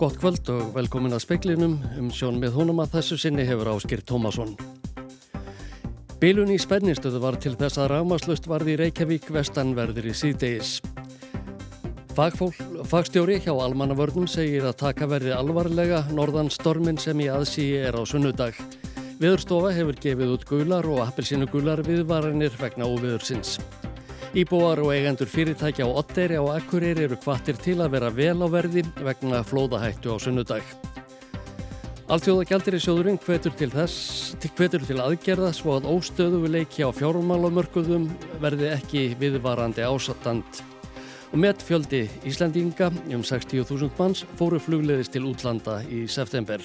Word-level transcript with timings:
Gott 0.00 0.16
kvöld 0.16 0.48
og 0.48 0.70
velkomin 0.72 1.12
að 1.12 1.26
speklinum 1.26 1.74
um 2.00 2.06
sjón 2.08 2.38
með 2.40 2.54
honum 2.56 2.78
að 2.80 2.94
þessu 2.94 3.18
sinni 3.20 3.44
hefur 3.44 3.68
áskir 3.74 4.00
Tómasson. 4.08 4.54
Bilun 6.22 6.52
í 6.54 6.56
spennistöðu 6.56 7.20
var 7.20 7.36
til 7.36 7.52
þess 7.60 7.76
að 7.82 7.90
rámaslust 7.92 8.48
varði 8.48 8.78
Reykjavík 8.80 9.28
vestanverðir 9.28 10.08
í 10.08 10.14
síðdeis. 10.16 10.70
Fagstjóri 12.16 13.36
hjá 13.44 13.52
Almannavörnum 13.52 14.24
segir 14.24 14.64
að 14.70 14.78
taka 14.86 15.10
verði 15.10 15.36
alvarlega 15.36 16.06
norðan 16.16 16.48
stormin 16.48 16.96
sem 16.96 17.20
í 17.20 17.28
aðsíi 17.28 17.84
er 17.84 18.00
á 18.00 18.02
sunnudag. 18.08 18.56
Viðurstofa 19.20 19.74
hefur 19.76 20.00
gefið 20.00 20.32
út 20.38 20.48
gular 20.48 20.88
og 20.88 21.04
appelsínu 21.10 21.52
gular 21.52 21.84
viðvaranir 21.84 22.56
vegna 22.56 22.88
óviðursins. 22.88 23.58
Íbúar 24.30 24.78
og 24.78 24.92
eigendur 24.94 25.26
fyrirtækja 25.26 25.82
á 25.82 25.90
Otteri 25.90 26.36
á 26.38 26.44
Akkurir 26.54 27.00
eru 27.02 27.16
kvartir 27.18 27.56
til 27.58 27.80
að 27.82 27.96
vera 27.96 28.10
vel 28.14 28.38
á 28.38 28.46
verði 28.46 28.84
vegna 29.02 29.40
flóðahættu 29.42 30.14
á 30.14 30.22
sunnudag. 30.22 30.62
Alþjóða 32.06 32.44
gældir 32.46 32.76
í 32.78 32.80
sjóðurinn 32.84 33.18
hvetur 33.24 33.56
til 33.58 33.72
þess, 33.74 34.36
hvetur 34.54 34.86
til 34.86 35.00
aðgerða 35.02 35.50
svo 35.50 35.74
að 35.80 35.88
óstöðuleiki 35.90 36.86
á 36.86 36.94
fjármálumörkuðum 36.94 38.06
verði 38.38 38.70
ekki 38.76 39.02
viðvarandi 39.18 39.82
ásattand. 39.82 40.62
Og 41.34 41.42
með 41.42 41.66
fjöldi 41.66 42.04
Íslandinga 42.22 42.92
um 43.10 43.26
60.000 43.26 43.90
manns 43.98 44.22
fóru 44.38 44.62
flugleðist 44.62 45.10
til 45.14 45.26
útlanda 45.26 45.80
í 45.90 46.04
september. 46.06 46.62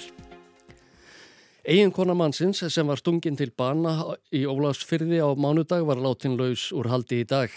Eginkona 1.65 2.13
mannsins 2.13 2.59
sem 2.69 2.85
var 2.85 2.99
stungin 3.01 3.33
til 3.39 3.49
bana 3.57 4.13
í 4.29 4.43
Ólagsfyrði 4.45 5.17
á 5.17 5.33
mánudag 5.33 5.81
var 5.87 5.97
látin 5.97 6.35
laus 6.37 6.67
úr 6.69 6.91
haldi 6.91 7.23
í 7.23 7.25
dag. 7.25 7.49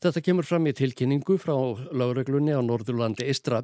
Þetta 0.00 0.22
kemur 0.24 0.48
fram 0.48 0.64
í 0.70 0.72
tilkynningu 0.78 1.36
frá 1.36 1.52
lögreglunni 1.92 2.56
á 2.56 2.64
Norðurlandi 2.64 3.28
Istra. 3.28 3.60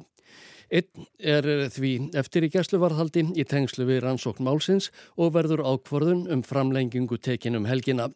Einn 0.69 1.09
er 1.17 1.49
því 1.73 2.11
eftir 2.21 2.45
í 2.45 2.51
gæsluvarðhaldi 2.53 3.25
í 3.41 3.49
tengslu 3.49 3.89
við 3.89 4.03
rannsókn 4.05 4.45
málsins 4.45 4.91
og 5.17 5.33
verður 5.33 5.65
ákvorðun 5.65 6.27
um 6.29 6.45
framlengingu 6.45 7.17
tekinum 7.17 7.65
helgina. 7.65 8.11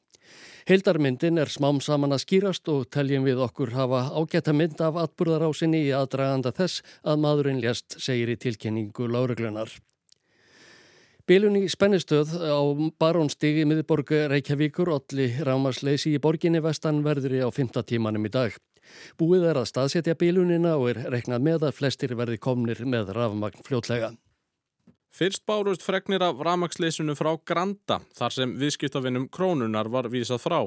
Hildarmyndin 0.70 1.42
er 1.42 1.50
smám 1.50 1.82
saman 1.82 2.14
að 2.14 2.28
skýrast 2.28 2.70
og 2.70 2.92
teljum 2.94 3.26
við 3.26 3.42
okkur 3.42 3.74
hafa 3.74 4.12
ágætta 4.14 4.54
mynd 4.54 4.86
af 4.86 5.02
atburðarásinni 5.08 5.88
í 5.88 5.96
aðdraganda 5.98 6.54
þess 6.54 6.86
að 7.02 7.24
maðurinn 7.26 7.64
lést, 7.66 7.98
segir 7.98 8.30
í 8.30 8.38
tilkynningu 8.38 9.10
láreglunar. 9.10 9.74
Bilun 11.30 11.58
í 11.60 11.68
spennistöð 11.70 12.32
á 12.42 12.58
Barónstigi 12.98 13.62
miðborg 13.70 14.10
Reykjavíkur 14.32 14.90
olli 14.90 15.28
rámasleysi 15.46 16.16
í 16.16 16.22
borginni 16.22 16.62
vestanverðri 16.64 17.44
á 17.46 17.50
5. 17.54 17.78
tímanum 17.86 18.26
í 18.26 18.32
dag. 18.34 18.56
Búið 19.22 19.46
er 19.52 19.60
að 19.62 19.70
staðsetja 19.70 20.16
bilunina 20.18 20.74
og 20.80 20.90
er 20.92 21.04
reknað 21.14 21.46
með 21.46 21.68
að 21.68 21.78
flestir 21.78 22.16
verði 22.18 22.40
komnir 22.42 22.82
með 22.90 23.14
rafmagn 23.14 23.62
fljótlega. 23.68 24.16
Fyrst 25.14 25.46
bárust 25.46 25.86
fregnir 25.86 26.24
af 26.26 26.42
rafmagsleysinu 26.42 27.14
frá 27.20 27.36
Granda 27.46 28.00
þar 28.18 28.34
sem 28.34 28.58
viðskiptafinnum 28.58 29.30
krónunar 29.30 29.92
var 29.94 30.10
vísað 30.10 30.42
frá. 30.42 30.60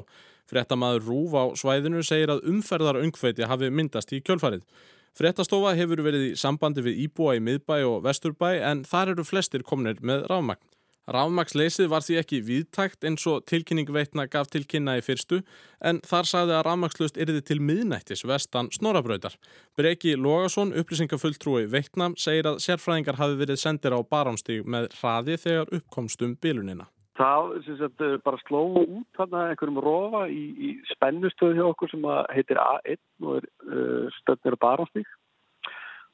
Frettamæður 0.47 1.07
Rúf 1.09 1.35
á 1.35 1.43
svæðinu 1.57 2.03
segir 2.05 2.31
að 2.31 2.45
umferðar 2.53 3.01
öngfeiti 3.01 3.49
hafi 3.49 3.71
myndast 3.73 4.13
í 4.13 4.21
kjölfarið. 4.23 4.63
Frettastofa 5.15 5.71
hefur 5.79 6.01
verið 6.03 6.23
í 6.27 6.31
sambandi 6.35 6.81
við 6.83 7.05
Íbúa 7.05 7.37
í 7.37 7.43
miðbæ 7.43 7.77
og 7.87 8.01
vesturbæ 8.03 8.49
en 8.67 8.81
þar 8.83 9.13
eru 9.13 9.23
flestir 9.23 9.63
komnir 9.63 10.01
með 10.03 10.25
ráfmagn. 10.27 10.59
Ráfmagsleysið 11.05 11.87
var 11.91 12.01
því 12.01 12.15
ekki 12.17 12.39
viðtækt 12.47 13.05
eins 13.05 13.23
og 13.29 13.43
tilkynning 13.45 13.91
veitna 13.93 14.25
gaf 14.25 14.49
til 14.49 14.63
kynna 14.65 14.97
í 14.97 15.03
fyrstu 15.05 15.43
en 15.85 16.01
þar 16.03 16.27
sagði 16.31 16.55
að 16.57 16.63
ráfmagslust 16.65 17.19
erði 17.21 17.43
til 17.45 17.59
miðnættis 17.61 18.25
vestan 18.25 18.71
snorabrautar. 18.73 19.37
Breki 19.77 20.17
Lógason, 20.17 20.73
upplýsingafulltrúi 20.73 21.69
veitna, 21.69 22.09
segir 22.17 22.49
að 22.49 22.59
sérfræðingar 22.65 23.21
hafi 23.21 23.39
verið 23.43 23.61
sendir 23.61 23.95
á 23.95 24.01
baránstíg 24.01 24.65
með 24.65 24.89
hraði 24.97 25.37
þegar 25.45 25.71
uppkomstum 25.77 26.35
bilunina. 26.41 26.89
Það 27.15 27.51
sagt, 27.65 28.01
bara 28.25 28.39
sló 28.43 28.61
út 28.81 29.19
einhverjum 29.23 29.79
rofa 29.83 30.25
í, 30.27 30.41
í 30.67 30.69
spennustöðu 30.89 31.55
hjá 31.55 31.67
okkur 31.69 31.91
sem 31.93 32.07
heitir 32.35 32.59
A1 32.59 32.99
og 33.23 33.37
er 33.39 33.47
uh, 33.69 34.17
stöðnir 34.17 34.57
baránstík. 34.59 35.07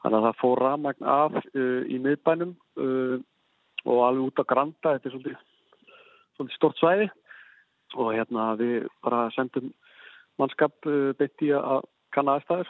Þannig 0.03 0.17
að 0.19 0.27
það 0.27 0.37
fór 0.41 0.61
rafmagn 0.61 1.09
af 1.09 1.39
uh, 1.41 1.81
í 1.89 1.97
miðbænum 2.03 2.53
uh, 2.77 3.17
og 3.87 4.03
alveg 4.05 4.27
út 4.27 4.43
á 4.45 4.49
Granda, 4.53 4.93
þetta 4.93 5.09
er 5.09 5.15
svolítið, 5.15 5.41
svolítið 6.37 6.59
stort 6.59 6.81
svæði. 6.81 7.09
Og 7.97 8.13
hérna 8.13 8.51
við 8.61 8.85
bara 9.01 9.25
sendum 9.33 9.73
mannskap 10.39 10.77
beitt 11.17 11.41
í 11.43 11.49
að 11.57 11.81
kanna 12.13 12.37
aðstæður 12.37 12.69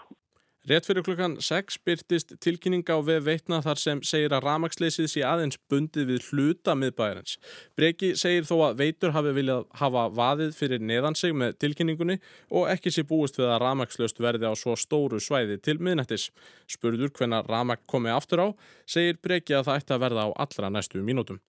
Rétt 0.69 0.85
fyrir 0.85 1.01
klukkan 1.01 1.39
6 1.41 1.79
byrtist 1.81 2.35
tilkynning 2.37 2.85
á 2.85 3.01
við 3.01 3.23
veitna 3.25 3.63
þar 3.65 3.79
sem 3.81 4.01
segir 4.05 4.35
að 4.37 4.43
ramagsleysið 4.45 5.07
sé 5.09 5.23
aðeins 5.25 5.57
bundið 5.71 6.11
við 6.11 6.27
hluta 6.29 6.75
miðbæjarins. 6.77 7.39
Breki 7.73 8.11
segir 8.13 8.45
þó 8.45 8.67
að 8.67 8.83
veitur 8.83 9.15
hafi 9.15 9.33
viljað 9.33 9.65
hafa 9.81 10.03
vaðið 10.13 10.53
fyrir 10.59 10.83
neðan 10.85 11.17
sig 11.17 11.33
með 11.33 11.57
tilkynningunni 11.65 12.19
og 12.53 12.69
ekki 12.69 12.93
sé 12.93 13.01
búist 13.09 13.41
við 13.41 13.49
að 13.49 13.63
ramagslöst 13.65 14.21
verði 14.21 14.51
á 14.51 14.53
svo 14.53 14.75
stóru 14.77 15.17
svæði 15.17 15.57
til 15.65 15.79
miðnættis. 15.81 16.27
Spurður 16.69 17.09
hvenna 17.17 17.41
ramag 17.47 17.81
komi 17.89 18.13
aftur 18.13 18.45
á, 18.45 18.47
segir 18.85 19.17
Breki 19.17 19.57
að 19.57 19.65
það 19.71 19.81
ætti 19.81 19.95
að 19.97 20.03
verða 20.05 20.27
á 20.29 20.45
allra 20.45 20.69
næstu 20.69 21.01
mínútum. 21.01 21.41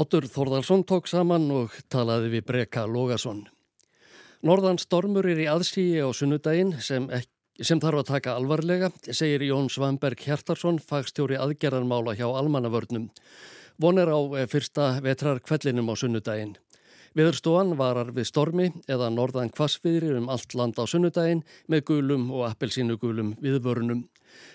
Otur 0.00 0.24
Þorðarsson 0.24 0.86
tók 0.88 1.04
saman 1.04 1.50
og 1.52 1.76
talaði 1.92 2.32
við 2.38 2.48
Breka 2.48 2.86
Lógason. 2.88 3.44
Norðan 4.42 4.80
stormur 4.80 5.28
er 5.28 5.44
í 5.44 5.44
aðsíi 5.52 6.00
á 6.00 6.08
sunnudaginn 6.16 6.72
sem 6.80 7.04
ekki 7.12 7.31
sem 7.62 7.80
þarf 7.82 8.02
að 8.02 8.08
taka 8.10 8.34
alvarlega, 8.38 8.90
segir 9.14 9.44
Jón 9.46 9.68
Svamberg 9.70 10.20
Hjartarsson, 10.20 10.80
fagstjóri 10.82 11.38
aðgerðarmála 11.38 12.16
hjá 12.18 12.26
almannavörnum. 12.26 13.08
Von 13.80 14.00
er 14.02 14.10
á 14.10 14.18
eh, 14.36 14.48
fyrsta 14.50 14.96
vetrar 15.04 15.40
kvellinum 15.42 15.90
á 15.90 15.94
sunnudaginn. 15.98 16.56
Viðurstofan 17.14 17.74
varar 17.76 18.10
við 18.16 18.30
stormi 18.30 18.70
eða 18.88 19.10
norðan 19.12 19.52
kvassviðri 19.52 20.14
um 20.16 20.30
allt 20.32 20.56
land 20.56 20.80
á 20.80 20.84
sunnudaginn 20.88 21.44
með 21.68 21.84
gulum 21.90 22.30
og 22.32 22.46
appelsínugulum 22.48 23.34
viðvörunum. 23.42 24.06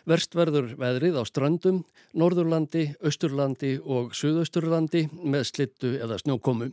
Verst 0.09 0.33
verður 0.33 0.71
veðrið 0.79 1.19
á 1.21 1.23
strandum, 1.29 1.83
norðurlandi, 2.17 2.89
austurlandi 3.05 3.77
og 3.85 4.15
suðausturlandi 4.17 5.05
með 5.21 5.51
slittu 5.51 5.93
eða 6.01 6.17
snjókomu. 6.23 6.71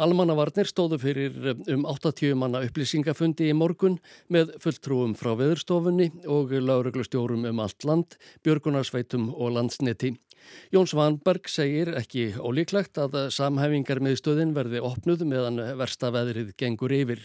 Almannavarnir 0.00 0.68
stóðu 0.70 0.98
fyrir 1.02 1.36
eh, 1.52 1.62
um 1.74 1.84
80 1.88 2.36
manna 2.38 2.62
upplýsingafundi 2.64 3.50
í 3.50 3.56
morgun 3.56 3.98
með 4.32 4.54
fulltrúum 4.62 5.14
frá 5.18 5.34
veðurstofunni 5.38 6.10
og 6.30 6.54
lauruglustjórum 6.56 7.44
um 7.50 7.64
allt 7.64 7.84
land, 7.88 8.16
björgunarsveitum 8.46 9.30
og 9.34 9.56
landsneti. 9.58 10.14
Jón 10.74 10.88
Svanberg 10.90 11.46
segir 11.50 11.92
ekki 11.98 12.32
ólíklegt 12.40 12.98
að 12.98 13.28
samhæfingar 13.34 14.00
með 14.02 14.18
stöðin 14.22 14.56
verði 14.56 14.82
opnuð 14.82 15.26
meðan 15.28 15.60
versta 15.78 16.10
veðrið 16.14 16.54
gengur 16.58 16.94
yfir. 16.96 17.22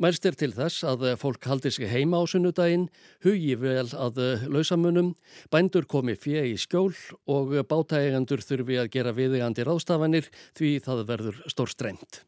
Mælst 0.00 0.24
er 0.24 0.32
til 0.32 0.54
þess 0.56 0.80
að 0.88 1.02
fólk 1.20 1.44
haldi 1.44 1.68
sig 1.74 1.90
heima 1.90 2.16
á 2.16 2.24
sunnudaginn, 2.24 2.86
hugi 3.20 3.52
vel 3.60 3.84
að 3.84 4.20
lausamunum, 4.48 5.10
bændur 5.52 5.84
komi 5.84 6.14
fjö 6.16 6.40
í 6.48 6.54
skjól 6.56 6.94
og 7.28 7.52
bátægandur 7.68 8.40
þurfi 8.40 8.78
að 8.80 8.88
gera 8.94 9.12
viðegandi 9.12 9.66
ráðstafanir 9.68 10.30
því 10.56 10.70
það 10.86 11.02
verður 11.10 11.42
stór 11.52 11.68
strengt. 11.68 12.22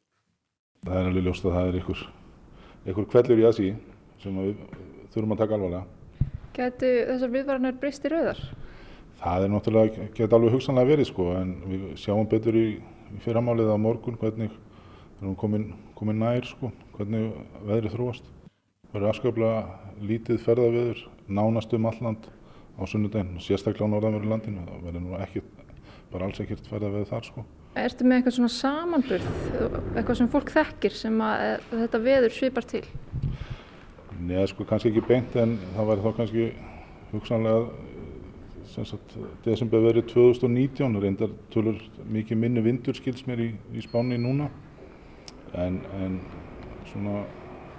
Það 0.84 0.98
er 1.00 1.08
alveg 1.08 1.24
ljóst 1.24 1.46
að 1.48 1.56
það 1.56 1.70
er 1.70 1.78
ykkur, 1.80 2.02
ykkur 2.92 3.08
kvellur 3.14 3.40
í 3.40 3.46
aðsí 3.48 3.70
sem 4.20 4.42
við 4.42 4.60
þurfum 5.14 5.32
að 5.32 5.40
taka 5.40 5.56
alvarlega. 5.56 6.28
Gætu 6.52 6.90
þessar 7.08 7.32
viðvaranir 7.38 7.78
breyst 7.80 8.04
í 8.04 8.12
rauðar? 8.12 8.42
Það 9.22 9.46
er 9.46 9.54
náttúrulega, 9.54 10.10
geta 10.18 10.36
alveg 10.36 10.58
hugsanlega 10.58 10.92
verið 10.92 11.08
sko 11.08 11.30
en 11.38 11.56
við 11.70 11.88
sjáum 12.04 12.28
betur 12.28 12.60
í, 12.60 12.66
í 13.16 13.22
fyrramálið 13.24 13.72
á 13.72 13.80
morgun 13.80 14.20
hvernig 14.20 14.52
við 15.22 15.28
erum 15.28 15.38
komin, 15.38 15.64
komin 15.94 16.18
nær 16.18 16.46
sko 16.46 16.72
hvernig 16.96 17.28
veðrið 17.62 17.92
þróast. 17.94 18.30
Það 18.88 18.94
verður 18.96 19.10
aðsköflega 19.12 20.06
lítið 20.08 20.40
ferðaveður 20.42 21.02
nánast 21.30 21.74
um 21.76 21.86
alland 21.88 22.26
á 22.74 22.82
sunnudeginn, 22.90 23.38
sérstaklega 23.40 23.86
á 23.86 23.92
norðanverðu 23.92 24.32
landinu. 24.32 24.64
Það 24.66 24.88
verður 24.88 25.04
nú 25.04 25.20
ekki, 25.22 25.42
bara 26.10 26.26
alls 26.26 26.42
ekkert 26.42 26.66
ferðaveður 26.66 27.10
þar 27.12 27.28
sko. 27.28 27.44
Ertu 27.82 28.04
með 28.04 28.18
eitthvað 28.18 28.36
svona 28.36 28.52
samanburð, 28.52 29.30
eitthvað 29.94 30.18
sem 30.18 30.32
fólk 30.34 30.50
þekkir 30.52 30.98
sem 30.98 31.22
að 31.24 31.62
þetta 31.70 32.02
veður 32.02 32.36
svipar 32.36 32.66
til? 32.68 32.82
Nei, 34.22 34.42
sko 34.50 34.66
kannski 34.68 34.90
ekki 34.90 35.06
beint 35.06 35.38
en 35.40 35.54
það 35.76 35.88
væri 35.88 36.04
þá 36.04 36.18
kannski 36.18 36.50
hugsanlega 37.14 37.88
sem 38.72 38.84
sagt, 38.88 39.16
desember 39.44 39.82
verið 39.84 40.10
2019, 40.12 41.00
reyndar 41.02 41.32
tölur 41.52 41.80
mikið 42.12 42.38
minni 42.40 42.62
vindur 42.64 42.96
skils 42.96 43.24
mér 43.28 43.42
í, 43.44 43.48
í 43.76 43.82
spáni 43.84 44.16
núna 44.20 44.50
en, 45.58 45.80
en 46.00 46.18
svona 46.90 47.22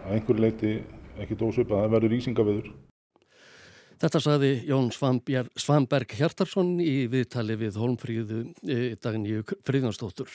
að 0.04 0.18
einhverju 0.18 0.44
leiti 0.44 0.74
ekki 1.22 1.38
dósaupp 1.38 1.72
að 1.72 1.86
það 1.86 1.94
verður 1.96 2.18
ísingaveður. 2.18 2.72
Þetta 4.04 4.20
saði 4.20 4.52
Jón 4.68 4.90
Svamberg 4.92 6.16
Hjartarsson 6.18 6.74
í 6.84 7.06
viðtali 7.12 7.56
við 7.56 7.78
Holmfríðu 7.80 8.40
e, 8.68 8.78
dagníu 9.00 9.46
Fríðansdóttur. 9.64 10.32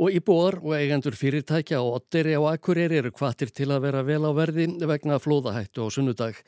Og 0.00 0.14
íbúar 0.14 0.60
og 0.62 0.76
eigendur 0.76 1.16
fyrirtækja 1.18 1.80
og 1.82 1.98
otteri 1.98 2.36
á 2.38 2.42
Akureyri 2.52 3.00
eru 3.00 3.10
kvartir 3.12 3.50
til 3.52 3.68
að 3.74 3.88
vera 3.88 4.04
vel 4.06 4.22
á 4.24 4.32
verði 4.36 4.68
vegna 4.88 5.18
flóðahættu 5.20 5.84
á 5.84 5.88
sunnudag. 5.92 6.38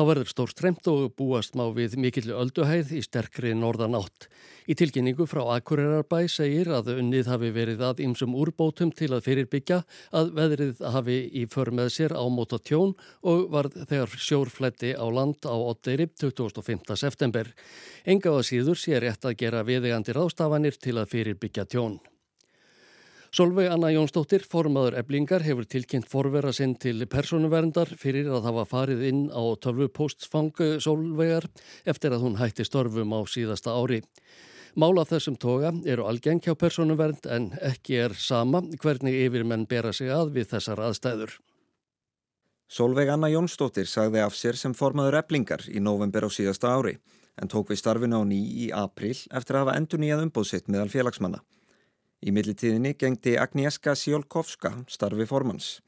Þá 0.00 0.06
verður 0.08 0.28
stór 0.32 0.48
stremt 0.48 0.86
og 0.88 1.10
búast 1.12 1.56
má 1.60 1.66
við 1.76 1.98
mikill 2.00 2.30
ölduhæð 2.32 2.94
í 2.96 3.02
sterkri 3.04 3.50
norðan 3.52 3.98
átt. 3.98 4.30
Í 4.64 4.72
tilkynningu 4.80 5.26
frá 5.28 5.42
Akureyrar 5.58 6.06
segir 6.32 6.70
að 6.72 6.88
unnið 6.94 7.26
hafi 7.28 7.50
verið 7.52 7.82
að 7.84 8.00
ymsum 8.06 8.32
úrbótum 8.32 8.94
til 8.96 9.10
að 9.12 9.26
fyrirbyggja 9.26 9.82
að 10.16 10.30
veðrið 10.38 10.80
hafi 10.94 11.18
í 11.36 11.44
för 11.44 11.68
með 11.76 11.90
sér 11.92 12.14
ámóta 12.16 12.56
tjón 12.56 12.94
og 13.20 13.50
varð 13.52 13.76
þegar 13.90 14.16
sjórfletti 14.16 14.94
á 14.96 15.04
land 15.04 15.44
á 15.44 15.52
8. 15.52 16.08
25. 16.16 16.96
september. 16.96 17.52
Enga 18.08 18.32
á 18.32 18.40
síður 18.40 18.80
sé 18.80 18.96
rétt 19.04 19.28
að 19.28 19.36
gera 19.44 19.60
viðegandi 19.68 20.16
rástafanir 20.16 20.80
til 20.80 20.96
að 20.96 21.12
fyrirbyggja 21.12 21.68
tjón. 21.68 22.00
Solveig 23.30 23.68
Anna 23.70 23.92
Jónsdóttir, 23.94 24.42
formaður 24.42 24.96
eblingar, 24.98 25.44
hefur 25.46 25.62
tilkynnt 25.70 26.08
forvera 26.10 26.50
sinn 26.50 26.72
til 26.82 27.04
personuverndar 27.06 27.92
fyrir 27.94 28.26
að 28.26 28.48
hafa 28.48 28.64
farið 28.66 29.04
inn 29.06 29.20
á 29.30 29.54
tölvupóstsfangu 29.62 30.80
Solveigar 30.82 31.46
eftir 31.86 32.10
að 32.10 32.24
hún 32.24 32.40
hætti 32.40 32.66
störfum 32.66 33.14
á 33.14 33.22
síðasta 33.30 33.76
ári. 33.78 34.00
Mála 34.74 35.04
þessum 35.06 35.36
toga 35.38 35.70
eru 35.86 36.08
algeng 36.10 36.42
hjá 36.42 36.56
personuvernd 36.58 37.28
en 37.30 37.52
ekki 37.62 38.00
er 38.02 38.16
sama 38.18 38.64
hvernig 38.82 39.20
yfirmenn 39.28 39.68
bera 39.70 39.94
sig 39.94 40.10
að 40.10 40.34
við 40.34 40.50
þessar 40.56 40.82
aðstæður. 40.88 41.38
Solveig 42.66 43.14
Anna 43.14 43.30
Jónsdóttir 43.30 43.86
sagði 43.86 44.24
af 44.26 44.34
sér 44.34 44.58
sem 44.58 44.74
formaður 44.74 45.20
eblingar 45.22 45.62
í 45.70 45.78
november 45.78 46.26
á 46.26 46.30
síðasta 46.34 46.74
ári 46.74 46.98
en 47.38 47.46
tók 47.46 47.70
við 47.70 47.78
starfinu 47.78 48.22
á 48.22 48.26
ný 48.26 48.42
í 48.66 48.68
april 48.74 49.14
eftir 49.14 49.54
að 49.54 49.68
hafa 49.68 49.78
endur 49.78 50.02
nýjað 50.02 50.26
umbóðsitt 50.26 50.66
meðal 50.66 50.90
félagsmanna. 50.90 51.44
Í 52.20 52.32
millitíðinni 52.36 52.92
gengdi 53.00 53.32
Agnieszka 53.40 53.94
Sjólkovska 53.96 54.74
starfi 54.92 55.24
formans. 55.24 55.78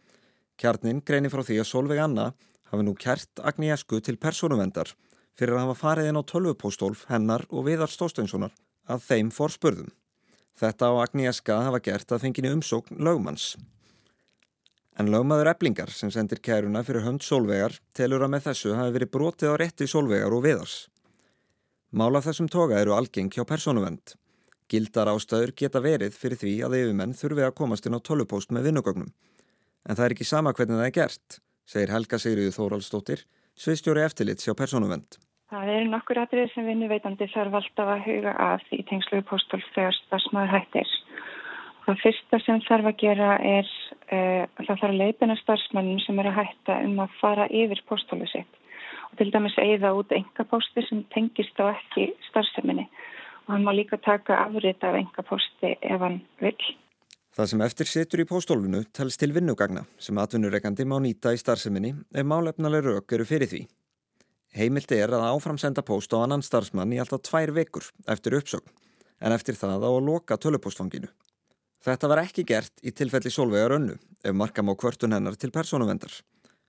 Kjarnin 0.57 1.03
greini 1.05 1.29
frá 1.29 1.43
því 1.45 1.59
að 1.61 1.69
Solveig 1.69 2.01
Anna 2.01 2.31
hafi 2.71 2.87
nú 2.87 2.95
kert 2.97 3.43
Agnieszku 3.45 4.01
til 4.01 4.17
persónuvendar 4.17 4.95
fyrir 5.37 5.59
að 5.59 5.67
hafa 5.67 5.81
farið 5.83 6.09
inn 6.09 6.21
á 6.21 6.25
tölvupóstólf 6.25 7.03
hennar 7.11 7.45
og 7.51 7.67
viðar 7.67 7.93
Stósteinssonar 7.93 8.55
að 8.89 9.05
þeim 9.11 9.33
fór 9.35 9.53
spurðum. 9.53 9.91
Þetta 10.57 10.89
á 10.89 10.93
Agnieszka 11.05 11.59
hafa 11.67 11.83
gert 11.85 12.17
að 12.17 12.25
fenginni 12.25 12.55
umsókn 12.57 12.97
lögmanns. 12.97 13.53
En 14.97 15.13
lögmaður 15.13 15.53
eblingar 15.53 15.93
sem 15.93 16.13
sendir 16.13 16.41
kæruna 16.41 16.81
fyrir 16.85 17.05
hönd 17.05 17.25
Solveigar 17.25 17.77
telur 17.97 18.25
að 18.25 18.33
með 18.33 18.49
þessu 18.49 18.75
hafi 18.77 18.97
verið 18.97 19.13
brotið 19.13 19.53
á 19.53 19.61
rétti 19.61 19.89
Solveigar 19.89 20.33
og 20.33 20.45
viðars. 20.49 20.81
Mála 21.93 22.25
þessum 22.25 22.49
toga 22.49 22.81
eru 22.81 22.97
algeng 22.97 23.29
hjá 23.33 23.45
persónuvend. 23.45 24.17
Gildar 24.73 25.11
ástæður 25.13 25.51
geta 25.61 25.83
verið 25.85 26.15
fyrir 26.17 26.39
því 26.41 26.53
að 26.65 26.77
yfirmenn 26.79 27.11
þurfi 27.19 27.45
að 27.45 27.57
komast 27.59 27.85
inn 27.89 27.97
á 27.99 28.01
tölupóst 28.01 28.55
með 28.57 28.71
vinnugögnum. 28.71 29.11
En 29.85 29.99
það 29.99 30.07
er 30.07 30.15
ekki 30.15 30.27
sama 30.29 30.55
hvernig 30.57 30.79
það 30.79 30.89
er 30.89 30.95
gert, 30.97 31.37
segir 31.69 31.93
Helga 31.93 32.21
Sigriður 32.23 32.57
Þóraldsdóttir, 32.57 33.25
sviðstjóri 33.59 34.05
eftirlits 34.07 34.49
hjá 34.49 34.55
Personuvend. 34.57 35.19
Það 35.53 35.73
eru 35.75 35.91
nokkur 35.93 36.23
aðrið 36.23 36.55
sem 36.55 36.65
vinnuveitandi 36.65 37.29
þarf 37.35 37.59
alltaf 37.59 37.93
að 37.93 38.07
huga 38.07 38.33
að 38.41 38.65
í 38.73 38.81
tengsluðu 38.89 39.27
póstólf 39.29 39.69
þegar 39.75 39.99
starfsmæður 39.99 40.55
hættir. 40.55 40.97
Það 41.85 42.03
fyrsta 42.07 42.43
sem 42.47 42.65
þarf 42.71 42.89
að 42.89 42.99
gera 43.03 43.31
er 43.45 43.69
uh, 43.69 44.43
að 44.49 44.63
það 44.63 44.73
þarf 44.73 44.89
að 44.89 44.99
leipina 45.03 45.39
starfsmænnum 45.43 46.01
sem 46.07 46.23
er 46.23 46.31
að 46.31 46.39
hætta 46.41 46.81
um 46.87 46.99
að 47.05 47.21
fara 47.21 47.51
yfir 47.53 47.85
póstólu 47.91 48.31
sitt 48.33 48.61
og 49.13 49.19
til 49.21 49.29
dæmis 49.35 49.59
eigða 49.61 49.93
út 49.99 50.13
enga 50.17 50.47
pósti 50.49 50.85
sem 50.89 51.03
tengist 51.13 51.59
á 51.61 51.69
ekki 51.69 52.09
starfseminni 52.31 52.87
og 53.47 53.55
hann 53.55 53.67
má 53.67 53.73
líka 53.75 53.99
taka 53.99 54.39
afrið 54.47 54.85
af 54.89 54.97
enga 55.01 55.23
posti 55.29 55.75
ef 55.81 56.01
hann 56.01 56.21
vil. 56.41 56.57
Það 57.33 57.49
sem 57.49 57.63
eftir 57.65 57.89
setur 57.89 58.21
í 58.21 58.29
póstólfinu 58.29 58.83
telst 58.93 59.21
til 59.21 59.33
vinnugagna 59.33 59.87
sem 59.99 60.19
atvinnureikandi 60.21 60.85
má 60.85 60.99
nýta 61.01 61.33
í 61.33 61.41
starfseminni 61.41 61.95
ef 62.13 62.27
málefnaleg 62.29 62.85
rauk 62.85 63.13
eru 63.17 63.25
fyrir 63.25 63.49
því. 63.49 63.63
Heimilt 64.53 64.93
er 64.93 65.15
að 65.17 65.25
áframsenda 65.31 65.81
póst 65.81 66.13
á 66.13 66.21
annan 66.21 66.45
starfsmann 66.45 66.93
í 66.93 67.01
alltaf 67.01 67.25
tvær 67.25 67.55
vekur 67.57 67.89
eftir 68.15 68.37
uppsögn 68.37 68.69
en 69.25 69.33
eftir 69.33 69.57
það 69.57 69.87
á 69.89 69.91
að 69.91 70.05
loka 70.11 70.37
tölupóstfanginu. 70.37 71.09
Þetta 71.83 72.11
var 72.11 72.21
ekki 72.23 72.45
gert 72.47 72.85
í 72.85 72.93
tilfelli 72.93 73.33
Solveigar 73.33 73.79
önnu 73.79 73.97
ef 73.97 74.37
markam 74.37 74.69
á 74.69 74.75
kvörtun 74.77 75.17
hennar 75.17 75.39
til 75.41 75.51
persónuvendar. 75.55 76.13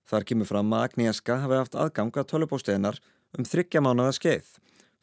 Þar 0.08 0.26
kemur 0.30 0.48
fram 0.48 0.72
að 0.74 0.88
Agnieszka 0.88 1.42
hafi 1.44 1.60
haft 1.60 1.76
aðganga 1.76 2.24
tölupósti 2.24 2.72
hennar 2.72 2.98
um 3.38 3.44
þryggja 3.44 3.84
mánuða 3.84 4.16
skeið 4.16 4.48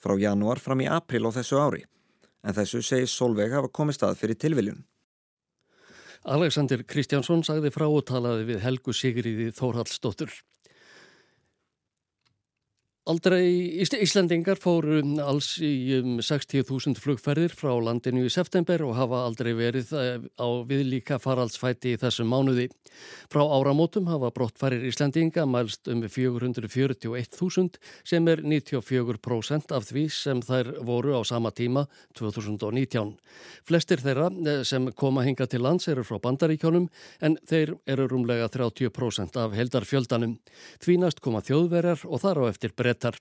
frá 0.00 0.16
janúar 0.18 0.60
fram 0.62 0.80
í 0.82 0.88
april 0.90 1.28
á 1.28 1.30
þessu 1.36 1.60
ári 1.60 1.84
en 2.44 2.56
þessu 2.56 2.80
segir 2.84 3.10
Solveig 3.10 3.52
hafa 3.52 3.68
komið 3.68 3.98
stað 3.98 4.20
fyrir 4.20 4.38
tilviljun. 4.40 4.84
Alexander 6.24 6.82
Kristjánsson 6.84 7.44
sagði 7.44 7.72
frá 7.72 7.86
og 7.88 8.04
talaði 8.08 8.46
við 8.50 8.62
Helgu 8.64 8.92
Sigriði 8.96 9.50
Þórhaldsdóttur. 9.56 10.32
Aldrei 13.08 13.80
Íslandingar 13.80 14.58
fóru 14.60 14.98
alls 15.24 15.54
í 15.64 15.96
um 15.96 16.18
60.000 16.20 17.00
flugferðir 17.00 17.54
frá 17.56 17.70
landinu 17.80 18.26
í 18.28 18.32
september 18.32 18.82
og 18.84 18.92
hafa 18.98 19.22
aldrei 19.24 19.54
verið 19.56 19.94
eh, 19.96 20.18
á 20.36 20.48
viðlíka 20.68 21.16
faraldsfæti 21.16 21.94
í 21.94 22.00
þessum 22.02 22.28
mánuði. 22.28 22.66
Frá 23.32 23.40
áramótum 23.40 24.10
hafa 24.12 24.28
brottfærir 24.36 24.84
Íslandinga 24.84 25.46
mælst 25.48 25.88
um 25.88 26.02
441.000 26.04 27.80
sem 28.04 28.28
er 28.28 28.44
94% 28.44 29.72
af 29.72 29.88
því 29.88 30.04
sem 30.12 30.44
þær 30.44 30.74
voru 30.84 31.16
á 31.16 31.24
sama 31.24 31.54
tíma 31.56 31.86
2019. 32.20 33.16
Flestir 33.64 34.04
þeirra 34.04 34.28
eh, 34.28 34.60
sem 34.68 34.92
koma 34.92 35.24
hinga 35.24 35.48
til 35.48 35.64
lands 35.64 35.88
eru 35.88 36.04
frá 36.04 36.20
bandaríkjónum 36.20 36.90
en 37.24 37.40
þeir 37.48 37.78
eru 37.88 38.10
rúmlega 38.12 38.52
30% 38.52 39.40
af 39.40 39.56
heldarfjöldanum. 39.56 40.36
Tvínast 40.84 41.24
koma 41.24 41.40
þjóðverjar 41.48 42.04
og 42.04 42.26
þar 42.28 42.44
á 42.44 42.52
eftir 42.52 42.76
breytt 42.76 42.89
brettar. 42.90 43.18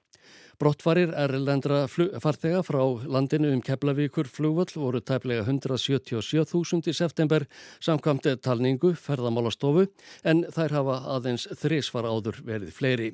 Brottfarir 0.60 1.14
erlendra 1.16 1.86
farþega 1.88 2.60
frá 2.68 2.82
landinu 3.08 3.54
um 3.54 3.62
Keflavíkur 3.64 4.28
flugvöll 4.28 4.76
voru 4.76 5.00
tæplega 5.00 5.46
177.000 5.46 6.92
í 6.92 6.96
september 6.98 7.46
samkvæmt 7.80 8.28
talningu 8.44 8.92
ferðamálastofu 9.00 9.88
en 10.28 10.44
þær 10.52 10.76
hafa 10.82 11.00
aðeins 11.16 11.48
þrísvar 11.62 12.10
áður 12.12 12.44
verið 12.44 12.76
fleiri. 12.76 13.10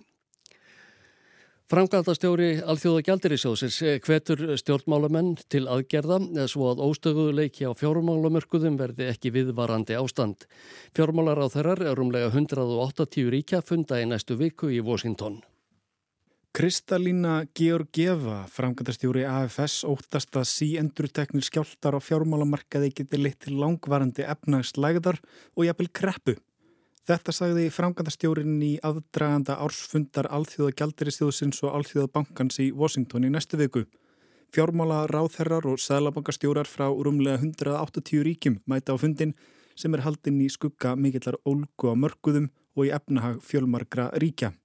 Framkvæmdastjóri 1.69 2.59
Alþjóða 2.61 3.05
Gjaldirisjóðsins 3.05 3.79
hvetur 4.05 4.41
stjórnmálamenn 4.61 5.31
til 5.49 5.63
aðgerða 5.69 6.19
svo 6.49 6.71
að 6.73 6.83
óstöðuleiki 6.85 7.65
á 7.65 7.73
fjármálamörkuðum 7.77 8.77
verði 8.81 9.09
ekki 9.13 9.33
viðvarandi 9.33 9.97
ástand. 9.97 10.45
Fjármálar 10.97 11.41
á 11.41 11.49
þeirrar 11.49 11.81
er 11.89 12.01
umlega 12.01 12.29
180 12.33 13.33
ríkja 13.33 13.65
funda 13.65 14.01
í 14.01 14.05
næstu 14.09 14.37
viku 14.37 14.69
í 14.69 14.81
Washington. 14.81 15.41
Kristalína 16.55 17.43
Georgieva, 17.59 18.45
framkvæmdastjóri 18.47 19.25
AFS, 19.27 19.81
óttast 19.83 20.37
að 20.39 20.45
síendurteknir 20.47 21.43
skjáltar 21.43 21.97
á 21.97 21.99
fjármálamarkaði 21.99 22.93
geti 22.95 23.19
leitt 23.19 23.41
til 23.43 23.57
langvarandi 23.59 24.23
efnagslægðar 24.23 25.19
og 25.51 25.67
jafnvel 25.67 25.89
kreppu. 25.99 26.37
Þetta 27.11 27.35
sagði 27.35 27.67
framkvæmdastjórin 27.75 28.55
í 28.63 28.71
aðdraganda 28.87 29.59
ársfundar 29.67 30.31
Alþjóða 30.31 30.79
Gjaldirisþjóðsins 30.79 31.59
og 31.67 31.75
Alþjóða 31.75 32.13
Bankans 32.15 32.63
í 32.63 32.71
Washington 32.71 33.27
í 33.27 33.35
næstu 33.35 33.59
viku. 33.59 33.83
Fjármála 34.55 35.03
ráðherrar 35.11 35.67
og 35.67 35.83
sælabankastjórar 35.83 36.71
frá 36.71 36.87
rúmlega 36.87 37.43
180 37.43 38.29
ríkjum 38.31 38.61
mæta 38.63 38.95
á 38.95 38.97
fundin 39.03 39.35
sem 39.75 39.91
er 39.91 40.07
haldinn 40.07 40.39
í 40.39 40.47
skugga 40.47 40.95
mikillar 40.95 41.35
ólgu 41.43 41.91
á 41.91 41.99
mörguðum 41.99 42.53
og 42.79 42.87
í 42.87 42.95
efnahag 42.95 43.43
fjölmargra 43.43 44.13
ríkja. 44.15 44.55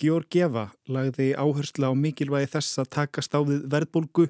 Georgieva 0.00 0.70
lagði 0.88 1.32
áherslu 1.36 1.90
á 1.90 1.92
mikilvægi 1.92 2.48
þess 2.54 2.80
að 2.80 2.92
taka 2.96 3.24
stáðið 3.24 3.66
verðbólgu 3.72 4.26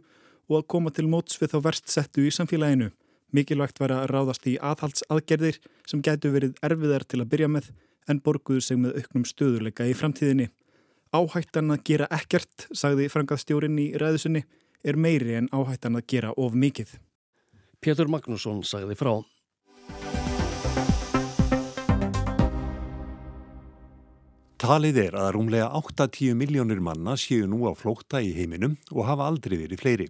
og 0.50 0.56
að 0.58 0.66
koma 0.74 0.90
til 0.90 1.06
móts 1.10 1.38
við 1.38 1.54
þá 1.54 1.58
verstsettu 1.68 2.24
í 2.26 2.32
samfélaginu. 2.34 2.90
Mikilvægt 3.30 3.78
var 3.78 3.94
að 3.94 4.08
ráðast 4.10 4.48
í 4.50 4.56
aðhaldsaðgerðir 4.58 5.60
sem 5.86 6.02
gætu 6.02 6.32
verið 6.34 6.56
erfiðar 6.66 7.06
til 7.06 7.20
að 7.22 7.30
byrja 7.34 7.50
með 7.54 7.70
en 8.10 8.22
borguðu 8.24 8.64
sig 8.66 8.80
með 8.82 8.98
auknum 8.98 9.26
stöðuleika 9.28 9.86
í 9.86 9.94
framtíðinni. 9.94 10.48
Áhættan 11.14 11.70
að 11.74 11.84
gera 11.86 12.08
ekkert, 12.14 12.66
sagði 12.74 13.08
frangaðstjórin 13.10 13.78
í 13.78 13.90
ræðusunni, 13.98 14.42
er 14.82 14.98
meiri 14.98 15.36
en 15.38 15.50
áhættan 15.54 15.98
að 15.98 16.08
gera 16.10 16.34
of 16.34 16.56
mikið. 16.58 16.96
Pétur 17.80 18.10
Magnússon 18.10 18.64
sagði 18.66 18.98
frá. 18.98 19.20
Talið 24.60 24.98
er 25.00 25.14
að 25.16 25.30
rúmlega 25.38 25.70
8-10 25.78 26.34
miljónir 26.36 26.82
manna 26.84 27.14
séu 27.16 27.46
nú 27.48 27.62
á 27.64 27.72
flókta 27.72 28.18
í 28.20 28.34
heiminum 28.36 28.74
og 28.92 29.06
hafa 29.08 29.30
aldrei 29.30 29.54
verið 29.56 29.80
fleiri. 29.80 30.06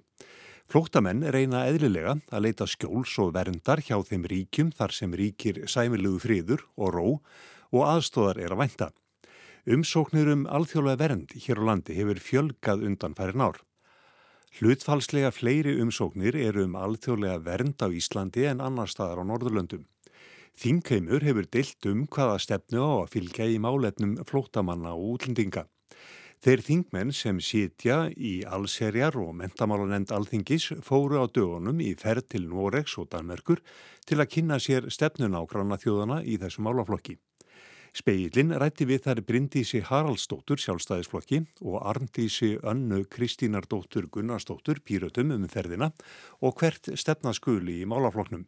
Flóktamenn 0.67 1.23
reyna 1.31 1.61
eðlilega 1.71 2.17
að 2.35 2.43
leita 2.49 2.67
skjóls 2.67 3.13
og 3.23 3.31
verndar 3.37 3.79
hjá 3.79 3.95
þeim 4.09 4.25
ríkjum 4.33 4.73
þar 4.75 4.97
sem 4.97 5.15
ríkir 5.15 5.61
sæmilugu 5.71 6.19
friður 6.25 6.65
og 6.75 6.91
ró 6.97 7.07
og 7.71 7.87
aðstóðar 7.93 8.43
er 8.43 8.57
að 8.57 8.63
vænta. 8.65 8.91
Umsóknir 9.71 10.33
um 10.35 10.43
alþjóðlega 10.51 11.03
vernd 11.05 11.37
hér 11.47 11.63
á 11.63 11.69
landi 11.71 12.01
hefur 12.01 12.23
fjölgað 12.27 12.83
undan 12.91 13.15
færin 13.15 13.47
ár. 13.47 13.63
Hlutfalslega 14.59 15.31
fleiri 15.31 15.79
umsóknir 15.79 16.35
eru 16.35 16.67
um 16.67 16.75
alþjóðlega 16.75 17.39
vernd 17.47 17.87
á 17.87 17.87
Íslandi 17.87 18.51
en 18.51 18.67
annar 18.67 18.91
staðar 18.91 19.23
á 19.23 19.25
Norðurlöndum. 19.31 19.87
Þingheimur 20.61 21.23
hefur 21.25 21.47
deilt 21.49 21.87
um 21.89 22.03
hvaða 22.13 22.35
stefnu 22.45 22.83
á 22.85 22.93
að 23.01 23.13
fylgja 23.15 23.47
í 23.49 23.55
málefnum 23.65 24.19
flótamanna 24.29 24.91
og 24.93 25.15
útlendinga. 25.15 25.63
Þeir 26.45 26.63
þingmenn 26.67 27.15
sem 27.17 27.41
sitja 27.41 27.97
í 28.13 28.33
allserjar 28.45 29.17
og 29.23 29.33
mentamálanend 29.39 30.13
alþingis 30.13 30.67
fóru 30.85 31.17
á 31.17 31.25
dögunum 31.33 31.81
í 31.81 31.95
ferð 31.97 32.29
til 32.35 32.45
Noregs 32.53 32.99
og 33.01 33.09
Danmerkur 33.15 33.65
til 34.05 34.21
að 34.21 34.31
kynna 34.37 34.61
sér 34.61 34.91
stefnun 34.93 35.37
á 35.37 35.41
granna 35.49 35.81
þjóðana 35.81 36.21
í 36.29 36.37
þessu 36.45 36.67
málaflokki. 36.69 37.17
Speillin 37.97 38.53
rætti 38.61 38.85
við 38.85 39.07
þær 39.09 39.25
Bryndísi 39.27 39.81
Haraldsdóttur 39.89 40.61
sjálfstæðisflokki 40.61 41.41
og 41.65 41.81
Arndísi 41.89 42.53
Önnu 42.61 43.07
Kristínardóttur 43.09 44.13
Gunnarsdóttur 44.13 44.85
pýrötum 44.85 45.33
um 45.35 45.49
ferðina 45.49 45.91
og 46.45 46.61
hvert 46.61 46.93
stefna 47.01 47.33
skuli 47.33 47.81
í 47.81 47.89
málafloknum. 47.89 48.45